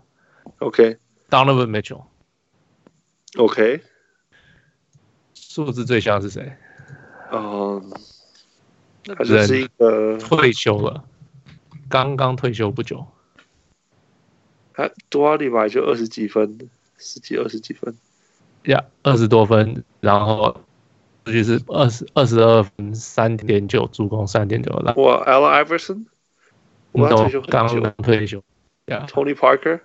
[0.59, 3.81] ，OK，Donovan Mitchell，OK，、okay.
[5.33, 6.55] 数字最像是谁？
[7.29, 7.91] 嗯，
[9.03, 11.03] 他就是一个退休了，
[11.89, 13.05] 刚刚退休不久。
[14.73, 16.57] 他多少礼拜就二十几分，
[16.97, 17.93] 十几二十几分，
[18.63, 20.57] 呀，二十多分，然后
[21.25, 24.95] 就是二十二十二分，三点九助攻，三点九篮。
[24.95, 26.05] 哇，Allen Iverson。
[26.93, 28.43] 我退休刚刚退休
[28.85, 29.75] ，Yeah，Tony Parker，No，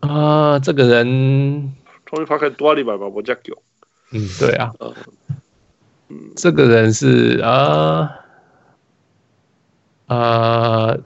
[0.00, 1.74] 啊、呃，这个人
[2.06, 3.62] ，Tony Parker 多礼拜吧，我叫狗，
[4.12, 4.72] 嗯，对啊，
[6.08, 8.10] 嗯，这个人是啊，
[10.06, 10.96] 啊，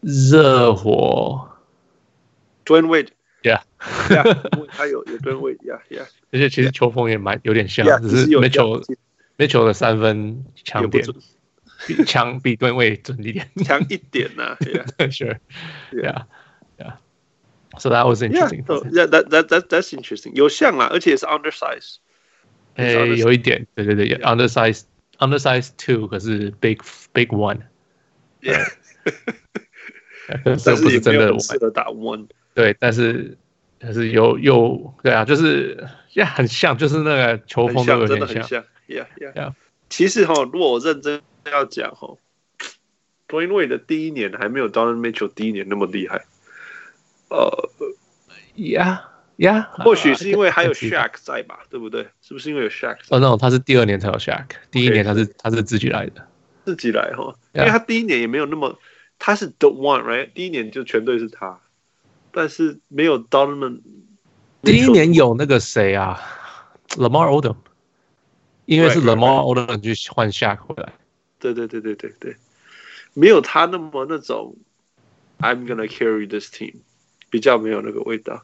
[0.00, 1.48] 热火
[2.64, 3.60] ，Dwyane Wade，Yeah，
[4.68, 8.82] 他有有 Dwyane Wade，Yeah，Yeah，而且其实球风也蛮有点像，yeah, 只是没球
[9.36, 11.06] 没球的三分强点。
[11.86, 14.56] 比强比吨位准一点，强一点呐。
[14.98, 18.64] Sure，Yeah，Yeah，So that was interesting.
[18.64, 20.32] Yeah, that that that that's interesting.
[20.34, 21.96] 有像啊，而且是 undersize。
[22.76, 26.78] 哎，有一点，对对对，undersize，undersize two，可是 big
[27.12, 27.60] big one。
[28.40, 28.66] Yeah。
[30.42, 32.28] 但这不是真的适合打 one。
[32.54, 33.36] 对，但是
[33.78, 38.42] 但是有有对啊，就是也很像，就是那个球风都有点像。
[38.42, 39.52] 像 yeah, yeah, yeah.
[39.90, 41.20] 其实哈，如果我认真
[41.50, 42.18] 要讲哦
[43.28, 46.24] ，Dwyane Wade 的第一年还没有 Donovan Mitchell 第一年那么厉害。
[47.28, 47.70] 呃
[48.56, 49.00] ，Yeah。
[49.38, 52.06] 呀，yeah, 或许是因为还有 Shaq 在吧，对不对？
[52.22, 52.94] 是不是因为有 Shaq？
[53.08, 56.24] 哦，那种他是第二年才有 Shaq，第一年他是他是自己来的，
[56.64, 58.78] 自己来哈，因为他第一年也没有那么，
[59.18, 60.32] 他是 the one，right？
[60.34, 61.58] 第一年就全队是他，
[62.30, 63.80] 但是没有 Donovan。
[64.62, 66.20] 第一年有那个谁啊
[66.90, 67.56] ，Lamar Odom，
[68.66, 70.92] 因为是 Lamar Odom 去换 Shaq 回来。
[71.52, 72.36] 对对对对对对，
[73.12, 74.56] 没有他那么那种
[75.38, 76.76] I'm gonna carry this team，
[77.28, 78.42] 比较没有那个味道。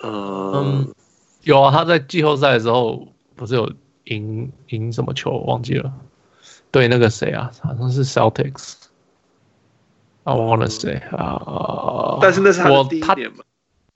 [0.00, 0.94] Uh, 嗯，
[1.42, 3.72] 有啊，他在季后赛的时候不是有
[4.04, 5.92] 赢赢什么球忘记了，
[6.72, 8.74] 对那个谁啊，好像是 Celtics。
[10.24, 13.44] I wanna say 啊，但是那是他第一年嘛？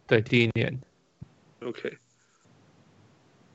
[0.07, 0.81] 对，第一年。
[1.61, 1.99] OK。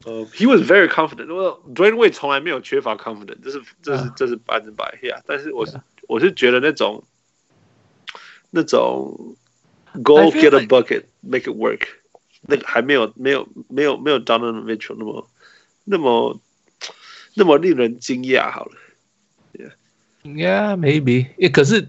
[0.05, 5.21] 呃，He was very confident。Well, Dwyane Wade 从来没有缺乏 confident，这是这是这是百分之百，Yeah。
[5.27, 7.05] 但是我是我是觉得那种
[8.51, 9.37] 那种
[10.03, 11.87] Go get a bucket, make it work。
[12.47, 15.27] 那个还没有没有没有没有 Donovan Mitchell 那么
[15.85, 16.39] 那么
[17.35, 18.51] 那么令人惊讶。
[18.51, 18.73] 好了，
[20.25, 21.29] Yeah，Yeah，Maybe。
[21.39, 21.89] 也可是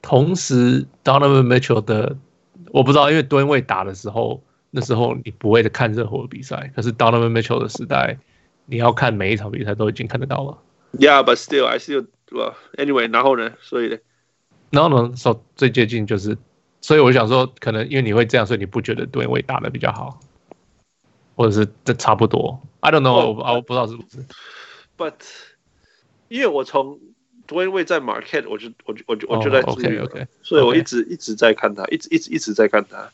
[0.00, 2.16] 同时 Donovan Mitchell 的
[2.70, 4.40] 我不知道，因为吨位打的时候，
[4.71, 6.71] 那时候你不会看热火的比赛。
[6.75, 8.17] 可是 Donovan Mitchell 的时代，
[8.65, 10.57] 你要看每一场比赛都已经看得到了。
[10.93, 13.11] Yeah，but still I still well anyway。
[13.11, 13.53] 然后呢？
[13.61, 13.97] 所以呢？
[14.71, 15.15] 然后呢？
[15.15, 16.37] 说最接近就是。
[16.81, 20.19] 所以我想说，可能因为你会这样，所以你不觉得对位打的比较好，
[21.35, 24.23] 或者是这差不多？I don't know，我我不知道是不是。
[24.95, 25.15] But
[26.27, 26.99] 因为我从
[27.47, 33.09] 吨位在 market，我就我就我就我就在注意，OK，所以我一直一直在看他，一直一直一直在看他。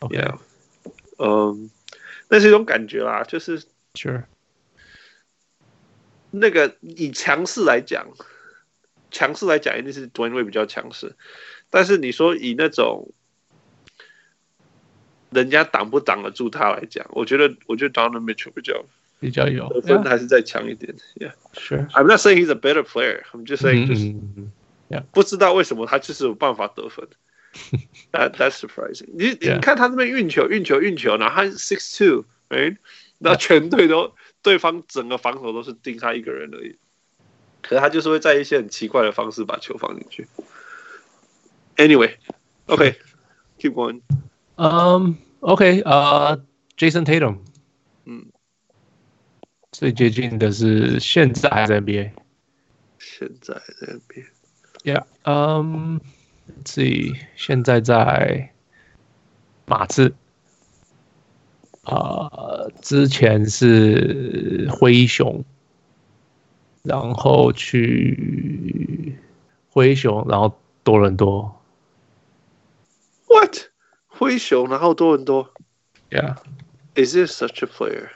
[0.00, 0.36] Yeah，
[1.18, 1.70] 嗯，
[2.28, 3.62] 那是一种感觉啦，就是
[3.94, 4.24] Sure，
[6.30, 8.08] 那个以强势来讲，
[9.10, 11.14] 强势来讲一定是吨位比较强势。
[11.70, 13.12] 但是你说以那种
[15.30, 18.84] 人家挡不挡得住他来讲，我觉得我觉得 Donovan Mitchell 比较
[19.20, 20.94] 比较有得分还是再强一点。
[21.16, 23.22] ，Yeah，Sure，I'm not saying he's a better player.
[23.32, 24.14] I'm just saying 就是
[25.12, 27.08] 不知道为什么他就是有办法得分。
[28.12, 29.08] That that's surprising.
[29.14, 32.76] 你你看他这边运球运球运球，然后他 six two，哎，
[33.18, 36.76] 那全队都对方整个防守都是盯他一个人而已，
[37.62, 40.26] 可是他就是会在一些很奇怪的方式把球放进去。
[41.76, 42.14] Anyway,
[42.66, 42.96] OK,
[43.58, 44.00] keep going.
[44.56, 46.44] Um, OK, 呃
[46.76, 47.38] ，Jason Tatum，
[48.04, 48.26] 嗯，
[49.72, 52.12] 最接近的是现在还在 NBA，
[52.98, 54.26] 现在在 NBA。
[54.84, 55.04] Yeah,
[56.46, 58.50] um, let's see，现在在
[59.66, 60.14] 马刺，
[61.84, 65.44] 呃，之前是灰熊，
[66.82, 69.18] 然后去
[69.70, 71.60] 灰熊，然后多伦多。
[73.26, 73.56] What？
[74.06, 75.52] 灰熊，然后多伦多。
[76.10, 76.36] Yeah.
[76.94, 78.10] Is this such a player？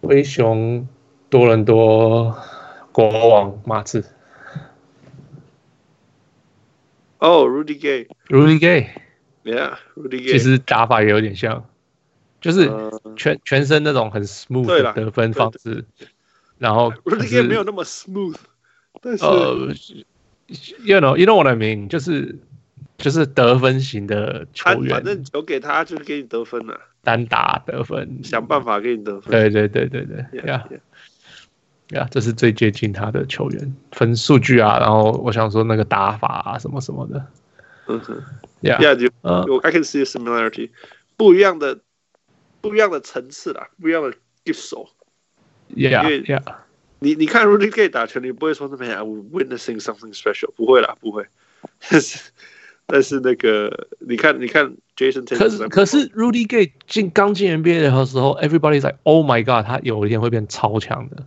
[0.00, 0.88] 灰熊、
[1.28, 2.38] 多伦多、
[2.92, 4.04] 国王、马刺。
[7.20, 8.06] 哦、oh,，Rudy。
[8.28, 8.90] Rudy Gay。
[9.44, 10.32] Yeah，Rudy Gay。
[10.32, 11.64] 其实打法也有点像，
[12.40, 12.66] 就是
[13.16, 15.84] 全、uh, 全身那种很 smooth 的得分方式。
[16.58, 18.36] 然后 Rudy Gay 没有那么 smooth，
[19.00, 21.88] 但是、uh,，You know，You know what I mean？
[21.88, 22.38] 就是。
[22.98, 29.30] 就是得分型的球员，反正球给他就是给你得分了，单打得分，想办法给你得分。
[29.30, 30.22] 对对对对对，
[31.90, 37.26] 呀呀，这是最接近他的球员，分数据啊，然后我想说那个打法啊什么什么的，
[37.86, 38.22] 嗯哼，
[38.60, 39.06] 呀呀，就
[39.58, 40.70] ，I can see a similarity，
[41.16, 41.78] 不一样的
[42.60, 44.12] 不一样的层次啦，不一样的
[44.44, 44.88] gift 手
[45.74, 46.42] ，yeah yeah，
[47.00, 51.26] 你你看 Rudy Gay 打球，你不会说那边 I'm witnessing something special，不会啦，不会。
[52.86, 61.24] 但是那个，你看，你看，Jason 可是可是 Rudy Gay 进刚进 NBA 的时候，everybody's like Oh my God，他有一天会变超强的。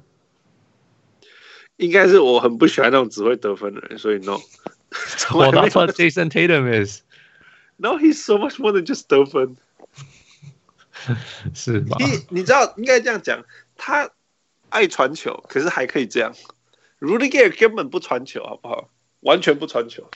[1.77, 4.39] 应该是我很不喜欢那种只会得分的人，所以 No。
[5.33, 7.01] 我当初 Jason Tatum is
[7.77, 9.57] No，he's so much more than just 得分。
[11.53, 11.97] 是吧？
[11.99, 13.43] 你你知道应该这样讲，
[13.75, 14.09] 他
[14.69, 16.33] 爱传球，可是还可以这样。
[16.99, 18.89] Rudy Gay 根本不传球，好不好？
[19.21, 20.09] 完全不传球。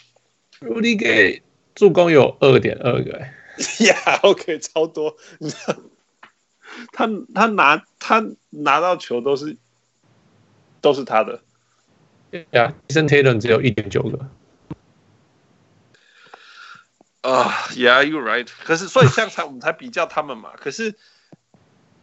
[0.62, 1.42] Rudy Gay
[1.76, 3.20] 助攻有二点二个，
[3.84, 5.18] 呀，OK，超多。
[5.40, 5.76] 你知道，
[6.94, 9.58] 他他拿他拿到球都是
[10.80, 11.42] 都是他的。
[12.52, 14.30] 呀，Jason Tatum 只有一点九个。
[17.22, 18.48] 啊、uh,，Yeah，you're right。
[18.64, 20.52] 可是所以这样才我们才比较他们嘛。
[20.56, 20.96] 可是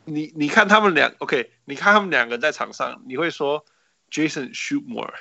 [0.04, 3.64] 你你看他们两，OK，你看他们两个在场上，你会说
[4.10, 5.14] Jason shoot more，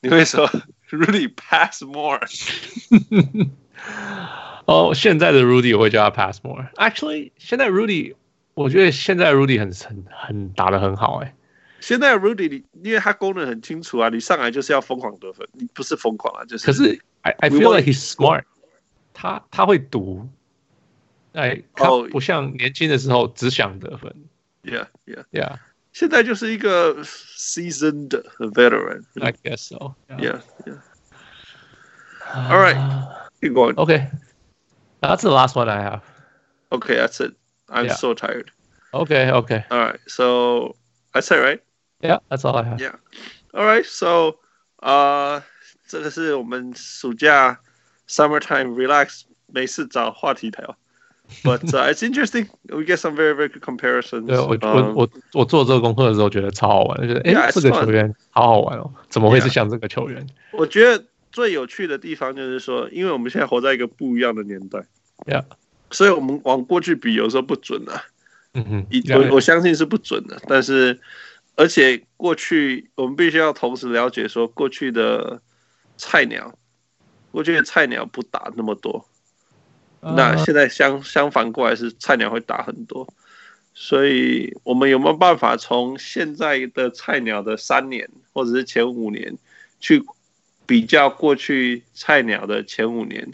[0.00, 0.48] 你会说
[0.88, 2.20] Rudy pass more。
[4.64, 6.68] 哦，oh, 现在的 Rudy 我会叫他 pass more。
[6.76, 8.14] Actually，现在 Rudy，
[8.54, 11.34] 我觉得现在 Rudy 很很很打的很好哎、欸。
[11.81, 16.65] 现在 Rudy，你因为他功能很清楚啊，你上来就是要疯狂得分，你不是疯狂啊，就是。
[16.65, 18.43] 可是 I I feel like he's smart，
[19.13, 20.27] 他他会读，
[21.33, 24.13] 哎，他不像年轻的时候只想得分。
[24.63, 25.57] Yeah, yeah, yeah.
[25.93, 29.03] 现在就是一个 seasoned veteran.
[29.21, 29.95] I guess so.
[30.09, 30.81] Yeah, yeah.
[32.33, 32.75] All right,
[33.41, 33.75] keep going.
[33.75, 34.09] Okay,
[34.99, 36.01] that's the last one I have.
[36.71, 37.35] Okay, that's it.
[37.69, 38.51] I'm so tired.
[38.93, 39.63] Okay, okay.
[39.71, 40.75] All right, so
[41.13, 41.61] that's it, right?
[42.02, 42.80] Yeah, that's all I have.
[42.80, 42.96] Yeah.
[43.54, 44.38] All right, so
[44.76, 45.42] 啊，
[45.86, 47.60] 这个是我们暑假
[48.08, 50.76] summertime relax 没事找话题聊。
[51.44, 52.48] But it's interesting.
[52.68, 54.26] We get some very very good comparisons.
[54.26, 60.26] 对，我我我我做这个功课的时候觉得超好玩，觉得哎，这个球员好好玩哦，怎么会是像这个球员？
[60.50, 64.80] 我觉得最有趣的地方就是说，因为我们现在活在一个不一样的年代
[65.24, 65.44] ，Yeah，
[65.90, 68.02] 所以我们往过去比，有时候不准啊。
[68.54, 70.98] 嗯哼，我我相信是不准的，但是。
[71.54, 75.40] 而且过去我们必须要同时了解说，过去的
[75.96, 76.58] 菜鸟，
[77.30, 79.06] 过去的菜鸟不打那么多，
[80.00, 83.06] 那现在相相反过来是菜鸟会打很多，
[83.74, 89.36] 所以我们有没有办法从现在的菜鸟的三年或者是前五年
[89.78, 90.02] 去
[90.66, 93.30] 比较过去菜鸟的前五年，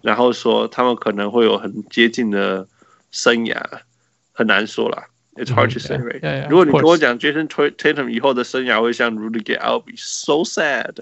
[0.00, 2.66] 然后说他们可能会有很接近的
[3.10, 3.62] 生涯，
[4.32, 5.06] 很难说啦。
[5.37, 6.19] It's hard to say, right?
[6.21, 10.97] Yeah, yeah, 如果你跟我讲 Jason Tatum 以后的生涯会像 Rudy Gay，I'll be so sad。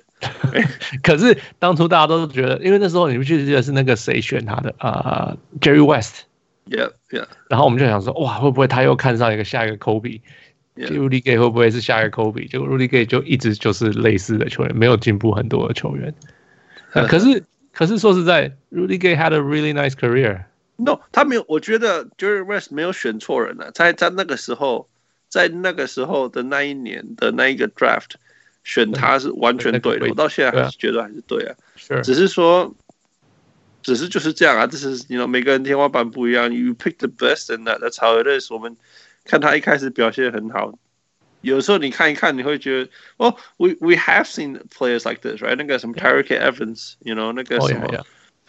[1.04, 7.26] 可是当初大家都觉得，因为那时候你们记得是那个谁选他的啊、uh,，Jerry West。Yeah, yeah。
[7.50, 12.48] 然后我们就想说，哇，会不会他又看上一个下一个 Kobe？Rudy Gay 会不会是下一个 Kobe？
[12.50, 16.14] 结果 Rudy Gay 就一直就是类似的球员，没有进步很多的球员。
[16.94, 17.44] 可是，
[17.74, 20.46] 可是说实在，Rudy Gay had a really nice career。
[20.78, 21.46] No，他没有。
[21.48, 23.72] 我觉得 Jerry West 没有选错人了。
[23.72, 24.90] 在在那个时候，
[25.30, 28.16] 在那个时候的那一年的那一个 Draft
[28.64, 30.08] 选他是完全对的。
[30.08, 31.56] 我到现在还是觉得还是对啊。
[31.76, 32.74] 是，只是说，
[33.84, 34.66] 只是就是这样啊。
[34.66, 36.52] 这是你 you know 每个人天花板不一样。
[36.52, 38.52] You pick the best and that's how it is。
[38.52, 38.76] 我们
[39.24, 40.74] 看他一开始表现很好，
[41.42, 45.56] 有时候你看一看，你会觉得，哦，we we have seen players like this，right？
[45.56, 47.88] 那个什么 Tyreke Evans，you know 那个什么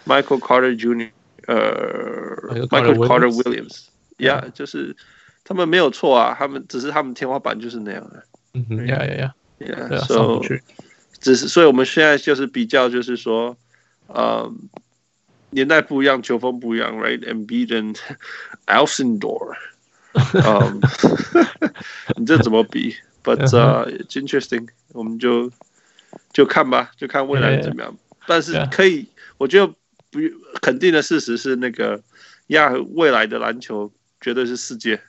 [0.07, 1.11] Michael Carter Jr。
[1.49, 2.37] 呃，
[2.69, 4.95] Michael Carter Williams，yeah，就是
[5.43, 8.25] 他们没有错啊，他们只是他们天花板就是那样的。
[8.55, 10.41] 嗯哼，yeah，yeah，yeah，so，
[11.19, 13.57] 只是所以我们现在就是比较，就是说，
[14.07, 14.49] 呃，
[15.51, 17.99] 年代不一样，球风不一样，right？Embiid and
[18.67, 19.57] Alcindor，
[20.15, 20.81] 嗯，
[22.17, 22.95] 你这怎么比？
[23.25, 25.51] But it's interesting，我们就
[26.33, 27.97] 就看吧，就看未来怎么样。
[28.29, 29.09] 但是可以，
[29.39, 29.75] 我觉得。
[30.10, 30.20] 不，
[30.62, 32.02] 肯定的事实是那个
[32.48, 33.92] 亚未来的篮球
[34.22, 35.02] 绝对是世界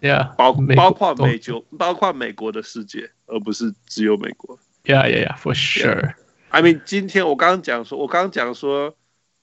[0.00, 4.58] ，Yeah，包包括美洲，包括美国的世界，而不是只有美国。
[4.84, 6.14] Yeah，Yeah，Yeah，For sure。
[6.50, 8.96] I mean，今天我刚刚讲说，我刚刚讲说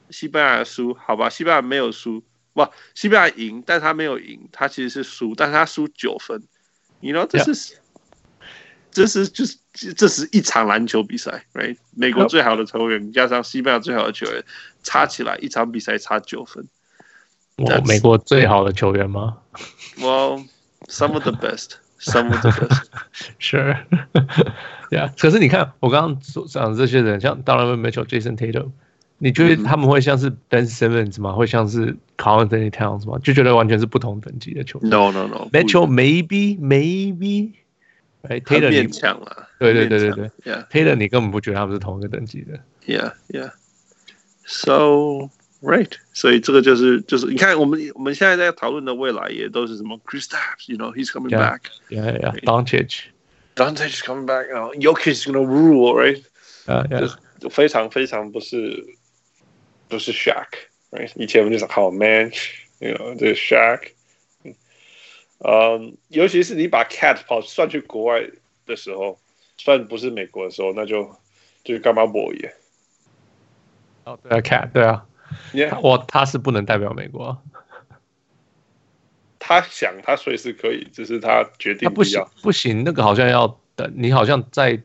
[0.09, 2.23] 西班牙输，好吧，西班牙没有输，
[2.53, 6.41] 不，西班牙赢，但他没有赢，他其实是输，但是他输九分。
[7.01, 7.75] You know，这是，
[8.91, 9.57] 这是就是。
[9.97, 11.75] 这是一场篮球比赛，right？
[11.97, 14.45] 美国最好的球员加上西班牙最好的球员，
[14.83, 16.67] 差起来一场比赛差九分。
[17.57, 19.37] 我美国最好的球员吗
[19.97, 20.45] ？Well,
[20.87, 22.85] some of the best, some of the best.
[23.39, 23.77] Sure.
[24.89, 25.11] Yeah.
[25.17, 28.71] 可是你看，我刚刚所讲的这些人，像当然没有 Jason Tatum，
[29.19, 31.33] 你觉得他们会像是 Ben Simmons 吗？
[31.33, 33.19] 会像是 Karl-Anthony Towns 吗？
[33.23, 34.89] 就觉得完全是不同等级的球员。
[34.89, 35.47] No, no, no.
[35.51, 37.53] Mitchell maybe, maybe.
[38.23, 42.59] 哎，Taylor 勉强了，对对对对对，Yeah，Taylor 你根本不觉得他们是同一个等级的
[44.46, 45.30] ，Yeah，Yeah，So
[45.62, 56.22] right，所以这个就是就是你看我们我们现在在讨论的未来也都是什么 Kristaps，you know，he's coming back，Yeah，Yeah，Doncic，Doncic is coming back，然后 Jokic is gonna rule，right，
[56.66, 56.84] 啊，
[57.40, 58.84] 就非常非常不是
[59.88, 63.90] 不是 Shaq，right，以前我们就讲好 man，you know，这个 Shaq。
[65.40, 68.28] 嗯，尤其是你把 Cat 跑算去国外
[68.66, 69.20] 的时候，
[69.56, 71.16] 算不是美国的时候，那就
[71.62, 72.52] 就是干嘛博耶？
[74.05, 75.05] 哦，对啊，Cat，对啊，
[75.81, 77.41] 我.他是不能代表美国。
[79.39, 84.81] 他想，他随时可以，只是他决定他，不行，不行，那个好像要等，你好像在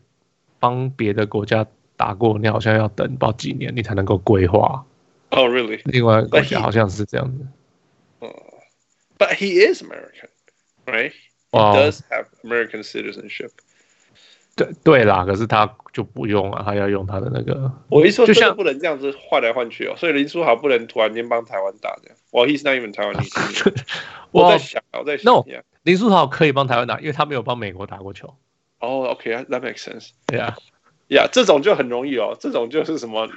[0.58, 1.66] 帮别的国家
[1.96, 4.84] 打过，你好像要等到几年，你才能够规划。
[5.30, 5.80] Oh, really?
[5.84, 7.46] 另外一个国家好像是这样子。
[9.18, 10.28] But he is American,
[10.86, 11.12] right?
[11.52, 13.50] He does have American citizenship.
[14.58, 17.72] 对对啦，可是他就不用啊，他要用他的那个。
[17.88, 22.16] 我一说就像不能这样子换来换去哦，所以林书豪不能突然间帮台湾打这样。
[22.32, 23.84] Well, he's not even Taiwanese.
[24.32, 25.44] 我 我在想，我在想 No.
[25.84, 28.34] 林书豪可以帮台湾打，因为他没有帮美国打过球。
[28.80, 30.10] 哦、oh,，OK, that makes sense.
[30.26, 30.56] 对啊
[31.08, 33.28] ，Yeah，这种就很容易哦，这种就是什么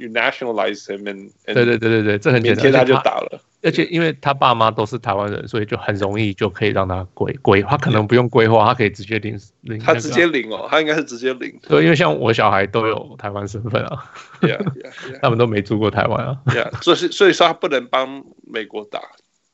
[0.00, 2.64] ，you you nationalize him and, and 对对对对对，这很简单。
[2.64, 3.40] 明天他就打了。
[3.62, 7.60] 而且因为他爸妈都是台湾人，所以就很容易就可以让他归归。
[7.60, 9.84] 他可能不用规划，他可以直接领领、那个。
[9.84, 11.60] 他直接领哦，他应该是直接领。
[11.68, 15.18] 对，因为像我小孩都有台湾身份啊，Yeah, yeah, yeah.
[15.20, 16.40] 他们都没住过台湾啊。
[16.46, 18.98] Yeah，所以所以说他不能帮美国打，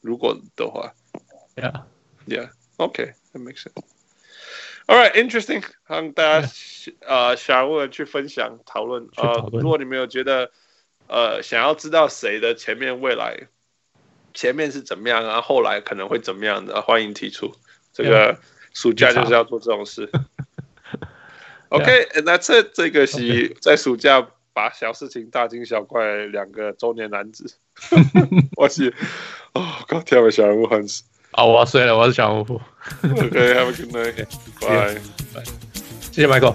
[0.02, 0.92] 如果的话
[1.56, 3.95] Yeah，，Yeah，OK，that、makes sense。
[4.86, 6.48] All right, interesting，让大家
[7.00, 9.04] 呃想问去分享讨论。
[9.16, 10.50] 啊呃，如果你们有觉得
[11.08, 13.48] 呃想要知道谁的前面未来
[14.32, 17.52] 前面是怎么样啊，后来可能会怎么样的，欢迎提出。
[17.92, 18.38] 这个
[18.74, 20.08] 暑假就是要做这种事。
[21.70, 22.70] OK，and that's it。
[22.72, 27.56] 这个是在暑假把小事情大惊小怪两个中年男子。
[28.56, 28.94] 我是
[29.52, 30.86] 哦，刚跳了小人物很
[31.36, 31.42] 死。
[31.42, 32.60] 好，我要睡了，我要小人物。
[33.02, 34.26] OK，have a good night。
[34.60, 35.00] Bye。
[36.10, 36.54] 谢谢 Michael。